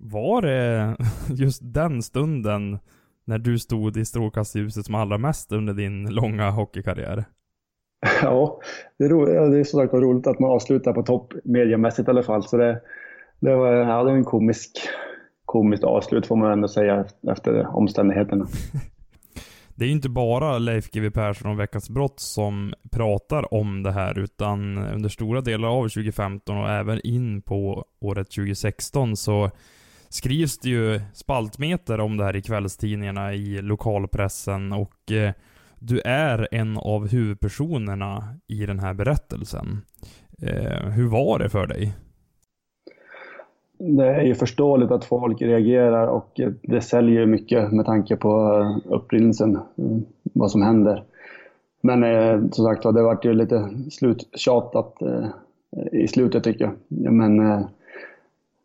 Var 0.01 0.43
det 0.43 0.97
just 1.35 1.61
den 1.65 2.03
stunden 2.03 2.79
när 3.25 3.39
du 3.39 3.59
stod 3.59 3.97
i 3.97 4.05
strålkastljuset 4.05 4.87
som 4.87 4.95
allra 4.95 5.19
mest 5.19 5.53
under 5.53 5.75
din 5.75 6.15
långa 6.15 6.51
hockeykarriär? 6.51 7.25
Ja, 8.23 8.61
det 8.99 9.05
är, 9.05 9.09
ro, 9.09 9.25
det 9.25 9.59
är 9.59 9.65
så 9.65 9.79
sagt 9.79 9.95
roligt 9.95 10.27
att 10.27 10.39
man 10.39 10.51
avslutar 10.51 10.93
på 10.93 11.03
topp 11.03 11.33
mediamässigt 11.45 12.09
i 12.09 12.11
alla 12.11 12.23
fall. 12.23 12.43
Så 12.43 12.57
det, 12.57 12.81
det 13.41 13.55
var 13.55 13.73
ja, 13.73 13.99
det 13.99 14.11
var 14.11 14.17
en 14.17 14.25
komisk, 14.25 14.71
komiskt 15.45 15.85
avslut 15.85 16.27
får 16.27 16.37
man 16.37 16.53
ändå 16.53 16.69
säga 16.69 17.05
efter 17.33 17.77
omständigheterna. 17.77 18.47
Det 19.75 19.85
är 19.85 19.87
ju 19.87 19.95
inte 19.95 20.09
bara 20.09 20.59
Leif 20.59 20.91
GW 20.91 21.11
Persson 21.11 21.51
och 21.51 21.61
Veckans 21.61 21.91
Brott 21.91 22.21
som 22.21 22.75
pratar 22.91 23.55
om 23.55 23.83
det 23.83 23.93
här, 23.93 24.19
utan 24.19 24.79
under 24.79 25.09
stora 25.09 25.41
delar 25.41 25.69
av 25.69 25.83
2015 25.83 26.59
och 26.59 26.71
även 26.71 27.01
in 27.07 27.43
på 27.43 27.85
året 28.01 28.31
2016 28.31 29.17
så 29.17 29.51
skrivs 30.09 30.59
det 30.59 30.69
ju 30.69 31.01
spaltmeter 31.15 32.01
om 32.01 32.17
det 32.17 32.25
här 32.25 32.37
i 32.37 32.43
kvällstidningarna, 32.43 33.35
i 33.35 33.63
lokalpressen 33.63 34.73
och 34.73 35.13
eh, 35.13 35.33
du 35.79 36.01
är 36.01 36.49
en 36.53 36.79
av 36.79 37.09
huvudpersonerna 37.09 38.37
i 38.49 38.67
den 38.67 38.79
här 38.79 38.95
berättelsen. 38.95 39.83
Eh, 40.43 40.89
hur 40.89 41.09
var 41.09 41.39
det 41.39 41.49
för 41.49 41.67
dig? 41.67 41.93
Det 43.83 44.07
är 44.07 44.23
ju 44.23 44.35
förståeligt 44.35 44.91
att 44.91 45.05
folk 45.05 45.43
reagerar 45.43 46.07
och 46.07 46.41
det 46.63 46.81
säljer 46.81 47.27
mycket 47.27 47.73
med 47.73 47.87
tanke 47.87 48.17
på 48.17 48.59
eh, 48.61 48.93
upprinnelsen, 48.93 49.59
mm, 49.79 50.03
vad 50.23 50.51
som 50.51 50.63
händer. 50.63 51.05
Men 51.81 52.05
eh, 52.05 52.41
som 52.51 52.65
sagt 52.65 52.83
det 52.83 53.03
vart 53.03 53.25
ju 53.25 53.33
lite 53.33 53.69
sluttjatat 53.91 55.03
eh, 55.03 55.27
i 55.93 56.09
slutet 56.09 56.45
tycker 56.45 56.65
jag. 56.65 57.13
Men 57.13 57.41
eh, 57.41 57.61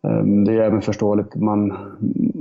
ehm, 0.03 0.45
det 0.45 0.53
är 0.53 0.61
även 0.61 0.81
förståeligt 0.81 1.35
man, 1.35 1.71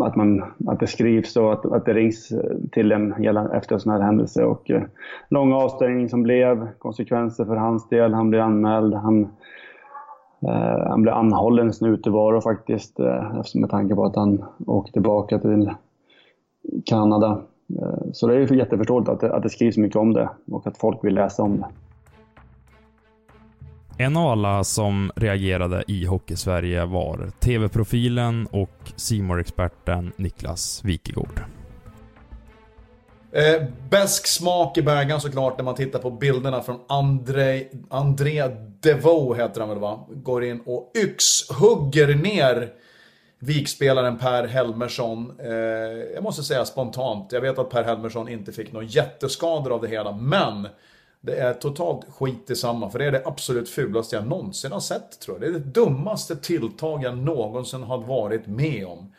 att, 0.00 0.16
man, 0.16 0.44
att 0.66 0.80
det 0.80 0.86
skrivs 0.86 1.36
och 1.36 1.52
att, 1.52 1.66
att 1.66 1.86
det 1.86 1.94
rings 1.94 2.32
eh, 2.32 2.56
till 2.72 2.92
en 2.92 3.12
efter 3.52 3.74
en 3.74 3.80
sån 3.80 3.92
här 3.92 4.00
händelse. 4.00 4.44
Och 4.44 4.70
eh, 4.70 4.82
långa 5.28 5.56
avstängning 5.56 6.08
som 6.08 6.22
blev, 6.22 6.68
konsekvenser 6.78 7.44
för 7.44 7.56
hans 7.56 7.88
del. 7.88 8.14
Han 8.14 8.30
blir 8.30 8.40
anmäld. 8.40 8.94
Han, 8.94 9.28
Eh, 10.46 10.88
han 10.88 11.02
blev 11.02 11.14
anhållen 11.14 11.72
snutevaro 11.72 12.40
faktiskt, 12.40 13.00
eh, 13.00 13.42
med 13.54 13.70
tanke 13.70 13.94
på 13.94 14.04
att 14.04 14.16
han 14.16 14.44
åkte 14.66 14.92
tillbaka 14.92 15.38
till 15.38 15.70
Kanada. 16.84 17.42
Eh, 17.80 18.12
så 18.12 18.26
det 18.26 18.34
är 18.34 18.38
ju 18.38 18.58
jätteförståeligt 18.58 19.08
att 19.08 19.20
det, 19.20 19.34
att 19.34 19.42
det 19.42 19.50
skrivs 19.50 19.76
mycket 19.76 19.96
om 19.96 20.12
det 20.12 20.28
och 20.50 20.66
att 20.66 20.78
folk 20.78 21.04
vill 21.04 21.14
läsa 21.14 21.42
om 21.42 21.56
det. 21.56 21.66
En 23.98 24.16
av 24.16 24.26
alla 24.26 24.64
som 24.64 25.10
reagerade 25.16 25.84
i 25.88 26.06
Hockeysverige 26.06 26.84
var 26.84 27.30
TV-profilen 27.40 28.46
och 28.50 28.92
simor 28.96 29.40
experten 29.40 30.12
Niklas 30.16 30.84
Wikegård. 30.84 31.40
Eh, 33.36 33.62
bäsk 33.90 34.26
smak 34.26 34.78
i 34.78 34.82
bägaren 34.82 35.20
såklart 35.20 35.58
när 35.58 35.64
man 35.64 35.74
tittar 35.74 35.98
på 35.98 36.10
bilderna 36.10 36.62
från 36.62 36.80
André, 36.88 37.66
André 37.90 38.48
Deveau 38.80 39.34
heter 39.34 39.60
han 39.60 39.68
väl 39.68 39.78
va? 39.78 40.06
Går 40.08 40.44
in 40.44 40.60
och 40.60 40.92
yxhugger 40.96 42.14
ner 42.14 42.72
vikspelaren 43.38 44.18
Per 44.18 44.46
Helmersson. 44.46 45.40
Eh, 45.40 45.50
jag 46.14 46.22
måste 46.22 46.42
säga 46.42 46.64
spontant, 46.64 47.32
jag 47.32 47.40
vet 47.40 47.58
att 47.58 47.70
Per 47.70 47.84
Helmersson 47.84 48.28
inte 48.28 48.52
fick 48.52 48.72
några 48.72 48.86
jätteskador 48.86 49.72
av 49.72 49.82
det 49.82 49.88
hela, 49.88 50.12
men 50.12 50.68
det 51.20 51.36
är 51.36 51.54
totalt 51.54 52.04
skit 52.10 52.50
i 52.50 52.56
samma, 52.56 52.90
för 52.90 52.98
det 52.98 53.04
är 53.04 53.12
det 53.12 53.22
absolut 53.26 53.68
fulaste 53.68 54.16
jag 54.16 54.26
någonsin 54.26 54.72
har 54.72 54.80
sett 54.80 55.20
tror 55.20 55.36
jag. 55.36 55.40
Det 55.40 55.56
är 55.56 55.60
det 55.60 55.80
dummaste 55.80 56.36
tilltag 56.36 57.02
jag 57.02 57.18
någonsin 57.18 57.82
har 57.82 57.98
varit 57.98 58.46
med 58.46 58.86
om. 58.86 59.12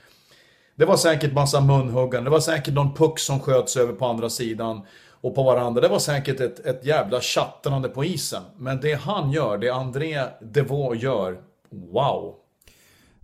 Det 0.78 0.86
var 0.86 0.98
säkert 0.98 1.34
massa 1.34 1.62
munhuggande, 1.62 2.30
det 2.30 2.34
var 2.34 2.40
säkert 2.40 2.74
någon 2.74 2.94
puck 2.94 3.20
som 3.20 3.40
sköts 3.40 3.78
över 3.78 3.94
på 3.94 4.06
andra 4.06 4.30
sidan 4.30 4.82
och 5.22 5.36
på 5.36 5.44
varandra. 5.44 5.82
Det 5.82 5.88
var 5.88 6.00
säkert 6.00 6.40
ett, 6.40 6.60
ett 6.60 6.86
jävla 6.86 7.22
tjattrande 7.22 7.90
på 7.90 8.06
isen. 8.06 8.44
Men 8.58 8.82
det 8.82 8.94
han 8.94 9.32
gör, 9.32 9.58
det 9.58 9.70
André 9.70 10.24
Devaux 10.42 11.04
gör, 11.04 11.38
wow. 11.70 12.36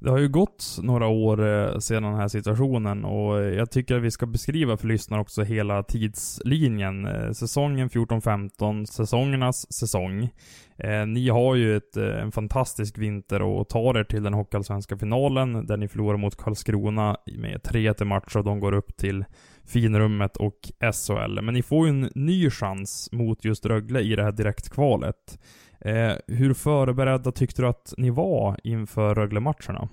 Det 0.03 0.09
har 0.09 0.17
ju 0.17 0.29
gått 0.29 0.77
några 0.81 1.07
år 1.07 1.47
eh, 1.47 1.77
sedan 1.79 2.03
den 2.03 2.15
här 2.15 2.27
situationen 2.27 3.05
och 3.05 3.43
jag 3.43 3.71
tycker 3.71 3.95
att 3.95 4.03
vi 4.03 4.11
ska 4.11 4.25
beskriva 4.25 4.77
för 4.77 4.87
lyssnarna 4.87 5.21
också 5.21 5.43
hela 5.43 5.83
tidslinjen. 5.83 7.05
Eh, 7.05 7.31
säsongen 7.31 7.89
14-15, 7.89 8.85
säsongernas 8.85 9.73
säsong. 9.73 10.29
Eh, 10.77 11.05
ni 11.05 11.29
har 11.29 11.55
ju 11.55 11.77
ett, 11.77 11.97
en 11.97 12.31
fantastisk 12.31 12.97
vinter 12.97 13.41
och 13.41 13.69
tar 13.69 13.97
er 13.97 14.03
till 14.03 14.23
den 14.23 14.33
hockeyallsvenska 14.33 14.97
finalen 14.97 15.65
där 15.65 15.77
ni 15.77 15.87
förlorar 15.87 16.17
mot 16.17 16.37
Karlskrona 16.37 17.17
med 17.37 17.61
3-1 17.61 18.05
match 18.05 18.35
och 18.35 18.43
de 18.43 18.59
går 18.59 18.73
upp 18.73 18.97
till 18.97 19.25
finrummet 19.65 20.37
och 20.37 20.71
SHL. 20.93 21.41
Men 21.41 21.53
ni 21.53 21.63
får 21.63 21.87
ju 21.87 21.89
en 21.89 22.09
ny 22.15 22.49
chans 22.49 23.09
mot 23.11 23.45
just 23.45 23.65
Rögle 23.65 23.99
i 24.01 24.15
det 24.15 24.23
här 24.23 24.31
direktkvalet. 24.31 25.37
Eh, 25.85 26.13
hur 26.27 26.53
förberedda 26.53 27.31
tyckte 27.31 27.61
du 27.61 27.67
att 27.67 27.93
ni 27.97 28.09
var 28.09 28.57
inför 28.63 29.15
Rögle-matcherna? 29.15 29.87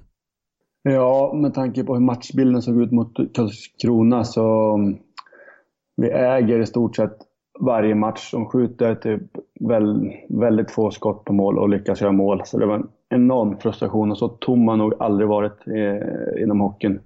Ja, 0.82 1.32
med 1.34 1.54
tanke 1.54 1.84
på 1.84 1.94
hur 1.94 2.00
matchbilden 2.00 2.62
såg 2.62 2.82
ut 2.82 2.92
mot 2.92 3.16
Karlskrona 3.34 4.24
så 4.24 4.74
mm, 4.74 4.98
vi 5.96 6.10
äger 6.10 6.60
i 6.60 6.66
stort 6.66 6.96
sett 6.96 7.16
varje 7.60 7.94
match. 7.94 8.30
De 8.32 8.46
skjuter 8.46 8.94
typ 8.94 9.22
väldigt 10.28 10.70
få 10.70 10.90
skott 10.90 11.24
på 11.24 11.32
mål 11.32 11.58
och 11.58 11.68
lyckas 11.68 12.00
göra 12.00 12.12
mål. 12.12 12.42
Så 12.44 12.58
det 12.58 12.66
var 12.66 12.74
en 12.74 12.88
enorm 13.08 13.56
frustration 13.56 14.10
och 14.10 14.18
så 14.18 14.28
tom 14.28 14.68
har 14.68 14.76
nog 14.76 14.94
aldrig 14.98 15.28
varit 15.28 15.66
eh, 15.66 16.42
inom 16.42 16.60
hockeyn. 16.60 17.00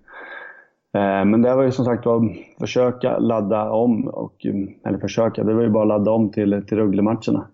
Eh, 0.95 1.25
men 1.25 1.43
det 1.43 1.55
var 1.55 1.63
ju 1.63 1.71
som 1.71 1.85
sagt 1.85 2.07
att 2.07 2.23
försöka 2.61 3.19
ladda 3.19 3.71
om, 3.71 4.09
och, 4.09 4.47
mm, 4.47 4.69
eller 4.85 4.99
försöka, 4.99 5.45
det 5.45 5.55
var 5.55 5.63
ju 5.63 5.71
bara 5.71 5.83
att 5.83 5.89
ladda 5.89 6.11
om 6.11 6.31
till, 6.31 6.65
till 6.67 6.79
Rögle-matcherna. 6.79 7.47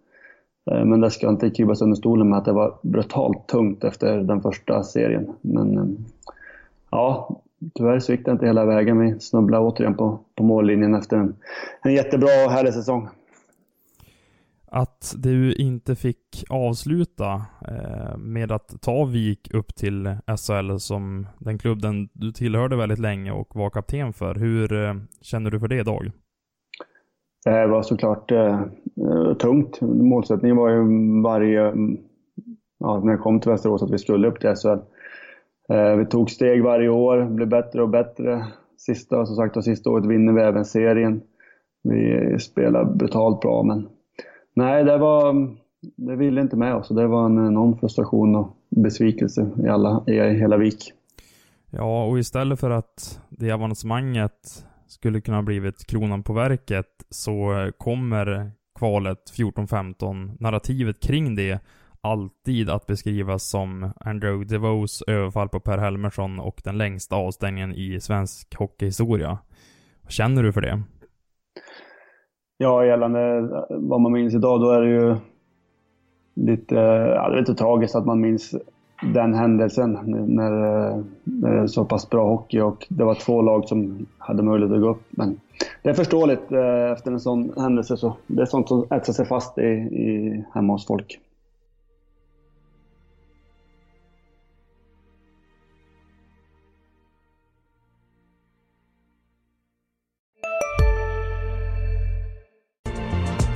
Eh, 0.70 0.84
men 0.84 1.00
det 1.00 1.10
ska 1.10 1.28
inte 1.28 1.50
kubas 1.50 1.82
under 1.82 1.96
stolen 1.96 2.28
med 2.28 2.38
att 2.38 2.44
det 2.44 2.52
var 2.52 2.78
brutalt 2.82 3.46
tungt 3.46 3.84
efter 3.84 4.18
den 4.18 4.42
första 4.42 4.82
serien. 4.82 5.32
Men 5.40 5.78
eh, 5.78 5.84
ja, 6.90 7.40
tyvärr 7.74 7.98
så 7.98 8.12
gick 8.12 8.24
det 8.24 8.32
inte 8.32 8.46
hela 8.46 8.64
vägen. 8.64 8.98
Vi 8.98 9.20
snubblade 9.20 9.64
återigen 9.64 9.94
på, 9.94 10.18
på 10.34 10.42
mållinjen 10.42 10.94
efter 10.94 11.16
en, 11.16 11.34
en 11.82 11.92
jättebra 11.92 12.44
och 12.46 12.50
härlig 12.50 12.74
säsong. 12.74 13.08
Att 14.72 15.14
du 15.18 15.52
inte 15.52 15.96
fick 15.96 16.44
avsluta 16.48 17.44
eh, 17.68 18.16
med 18.16 18.52
att 18.52 18.82
ta 18.82 19.04
Vik 19.04 19.54
upp 19.54 19.74
till 19.74 20.16
SHL 20.26 20.76
som 20.78 21.26
den 21.38 21.58
klubben 21.58 22.08
du 22.12 22.32
tillhörde 22.32 22.76
väldigt 22.76 22.98
länge 22.98 23.32
och 23.32 23.56
var 23.56 23.70
kapten 23.70 24.12
för. 24.12 24.34
Hur 24.34 24.72
eh, 24.72 24.94
känner 25.20 25.50
du 25.50 25.60
för 25.60 25.68
det 25.68 25.78
idag? 25.80 26.10
Det 27.44 27.66
var 27.66 27.82
såklart 27.82 28.30
eh, 28.30 28.60
eh, 29.06 29.34
tungt. 29.38 29.80
Målsättningen 29.80 30.56
var 30.56 30.70
ju 30.70 30.82
varje, 31.22 31.74
ja, 32.78 33.00
när 33.04 33.12
jag 33.12 33.20
kom 33.20 33.40
till 33.40 33.50
Västerås 33.50 33.82
att 33.82 33.90
vi 33.90 33.98
skulle 33.98 34.28
upp 34.28 34.40
till 34.40 34.54
SHL. 34.54 34.78
Eh, 35.74 35.96
vi 35.96 36.06
tog 36.06 36.30
steg 36.30 36.62
varje 36.62 36.88
år, 36.88 37.24
blev 37.24 37.48
bättre 37.48 37.82
och 37.82 37.88
bättre. 37.88 38.46
Sista, 38.78 39.26
som 39.26 39.36
sagt, 39.36 39.56
och 39.56 39.64
sista 39.64 39.90
året 39.90 40.06
vinner 40.06 40.32
vi 40.32 40.40
även 40.40 40.64
serien. 40.64 41.22
Vi 41.82 42.36
spelar 42.38 42.84
brutalt 42.84 43.40
bra, 43.40 43.62
men 43.62 43.88
nej, 44.54 44.84
det 44.84 44.98
var, 44.98 45.48
det 45.96 46.16
ville 46.16 46.40
inte 46.40 46.56
med 46.56 46.74
oss. 46.74 46.88
Det 46.88 47.06
var 47.06 47.26
en 47.26 47.46
enorm 47.46 47.78
frustration 47.78 48.36
och 48.36 48.56
besvikelse 48.68 49.50
i, 49.64 49.68
alla, 49.68 50.04
i 50.06 50.12
hela 50.12 50.56
VIK. 50.56 50.92
Ja, 51.70 52.04
och 52.04 52.18
istället 52.18 52.60
för 52.60 52.70
att 52.70 53.20
det 53.28 53.52
avancemanget 53.52 54.64
skulle 54.90 55.20
kunna 55.20 55.36
ha 55.36 55.42
blivit 55.42 55.86
kronan 55.86 56.22
på 56.22 56.32
verket 56.32 56.86
så 57.08 57.70
kommer 57.78 58.52
kvalet 58.78 59.32
14-15, 59.38 60.36
narrativet 60.40 61.00
kring 61.00 61.34
det, 61.34 61.60
alltid 62.00 62.70
att 62.70 62.86
beskrivas 62.86 63.50
som 63.50 63.92
Andrew 64.00 64.44
DeVos 64.44 65.02
överfall 65.06 65.48
på 65.48 65.60
Per 65.60 65.78
Helmersson 65.78 66.40
och 66.40 66.60
den 66.64 66.78
längsta 66.78 67.16
avstängningen 67.16 67.74
i 67.74 68.00
svensk 68.00 68.54
hockeyhistoria. 68.54 69.38
Vad 70.02 70.12
känner 70.12 70.42
du 70.42 70.52
för 70.52 70.60
det? 70.60 70.82
Ja, 72.56 72.84
gällande 72.84 73.20
eh, 73.20 73.44
vad 73.70 74.00
man 74.00 74.12
minns 74.12 74.34
idag, 74.34 74.60
då 74.60 74.70
är 74.70 74.80
det 74.80 74.90
ju 74.90 75.16
lite, 76.34 76.80
eh, 76.80 77.08
ja, 77.08 77.28
lite 77.28 77.54
tragiskt 77.54 77.94
att 77.94 78.06
man 78.06 78.20
minns 78.20 78.54
den 79.02 79.34
händelsen 79.34 79.92
när, 80.26 81.04
när 81.24 81.50
det 81.54 81.60
är 81.60 81.66
så 81.66 81.84
pass 81.84 82.10
bra 82.10 82.28
hockey 82.28 82.60
och 82.60 82.86
det 82.88 83.04
var 83.04 83.14
två 83.14 83.42
lag 83.42 83.68
som 83.68 84.06
hade 84.18 84.42
möjlighet 84.42 84.74
att 84.74 84.82
gå 84.82 84.88
upp. 84.88 85.02
Men 85.10 85.40
det 85.82 85.90
är 85.90 85.94
förståeligt 85.94 86.52
eh, 86.52 86.92
efter 86.92 87.10
en 87.12 87.20
sån 87.20 87.52
händelse. 87.56 87.96
Så 87.96 88.16
det 88.26 88.42
är 88.42 88.46
sånt 88.46 88.68
som 88.68 88.86
etsar 88.90 89.12
sig 89.12 89.26
fast 89.26 89.58
i, 89.58 89.62
i, 89.62 90.44
hemma 90.54 90.72
hos 90.72 90.86
folk. 90.86 91.20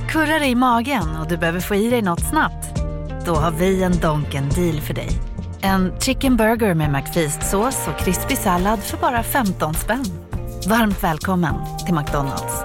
Kurrar 0.09 0.47
i 0.47 0.55
magen 0.55 1.07
och 1.21 1.27
du 1.29 1.37
behöver 1.37 1.59
få 1.59 1.75
i 1.75 1.89
dig 1.89 2.01
något 2.01 2.29
snabbt? 2.29 2.81
Då 3.25 3.31
har 3.31 3.51
vi 3.51 3.83
en 3.83 3.91
Donken 4.01 4.49
deal 4.49 4.81
för 4.81 4.93
dig. 4.93 5.34
En 5.65 5.91
chicken 5.99 6.37
burger 6.37 6.73
med 6.73 6.91
McFeast-sås 6.91 7.87
och 7.87 7.99
krispig 7.99 8.37
sallad 8.37 8.79
för 8.79 8.97
bara 8.97 9.23
15 9.23 9.73
spänn. 9.73 10.05
Varmt 10.69 11.03
välkommen 11.03 11.53
till 11.85 11.95
McDonalds. 11.95 12.63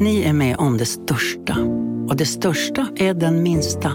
Ni 0.00 0.22
är 0.22 0.32
med 0.32 0.56
om 0.56 0.76
det 0.76 0.86
största. 0.86 1.56
Och 2.08 2.16
det 2.16 2.26
största 2.26 2.86
är 2.96 3.14
den 3.14 3.42
minsta. 3.42 3.92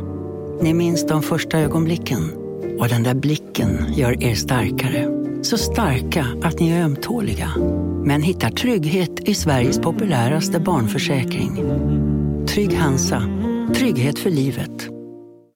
Ni 0.62 0.74
minns 0.74 1.08
de 1.08 1.22
första 1.22 1.60
ögonblicken. 1.60 2.32
Och 2.80 2.88
den 2.88 3.04
där 3.04 3.16
blicken 3.16 3.94
gör 3.94 4.24
er 4.24 4.36
starkare. 4.36 5.08
Så 5.44 5.58
starka 5.58 6.26
att 6.44 6.60
ni 6.60 6.72
är 6.72 6.84
ömtåliga. 6.84 7.50
Men 8.04 8.22
hittar 8.22 8.50
trygghet 8.50 9.20
i 9.20 9.36
Sveriges 9.36 9.80
populäraste 9.80 10.60
barnförsäkring. 10.60 11.64
Trygg 12.48 12.78
Hansa. 12.78 13.22
Trygghet 13.76 14.20
för 14.20 14.30
livet. 14.30 14.95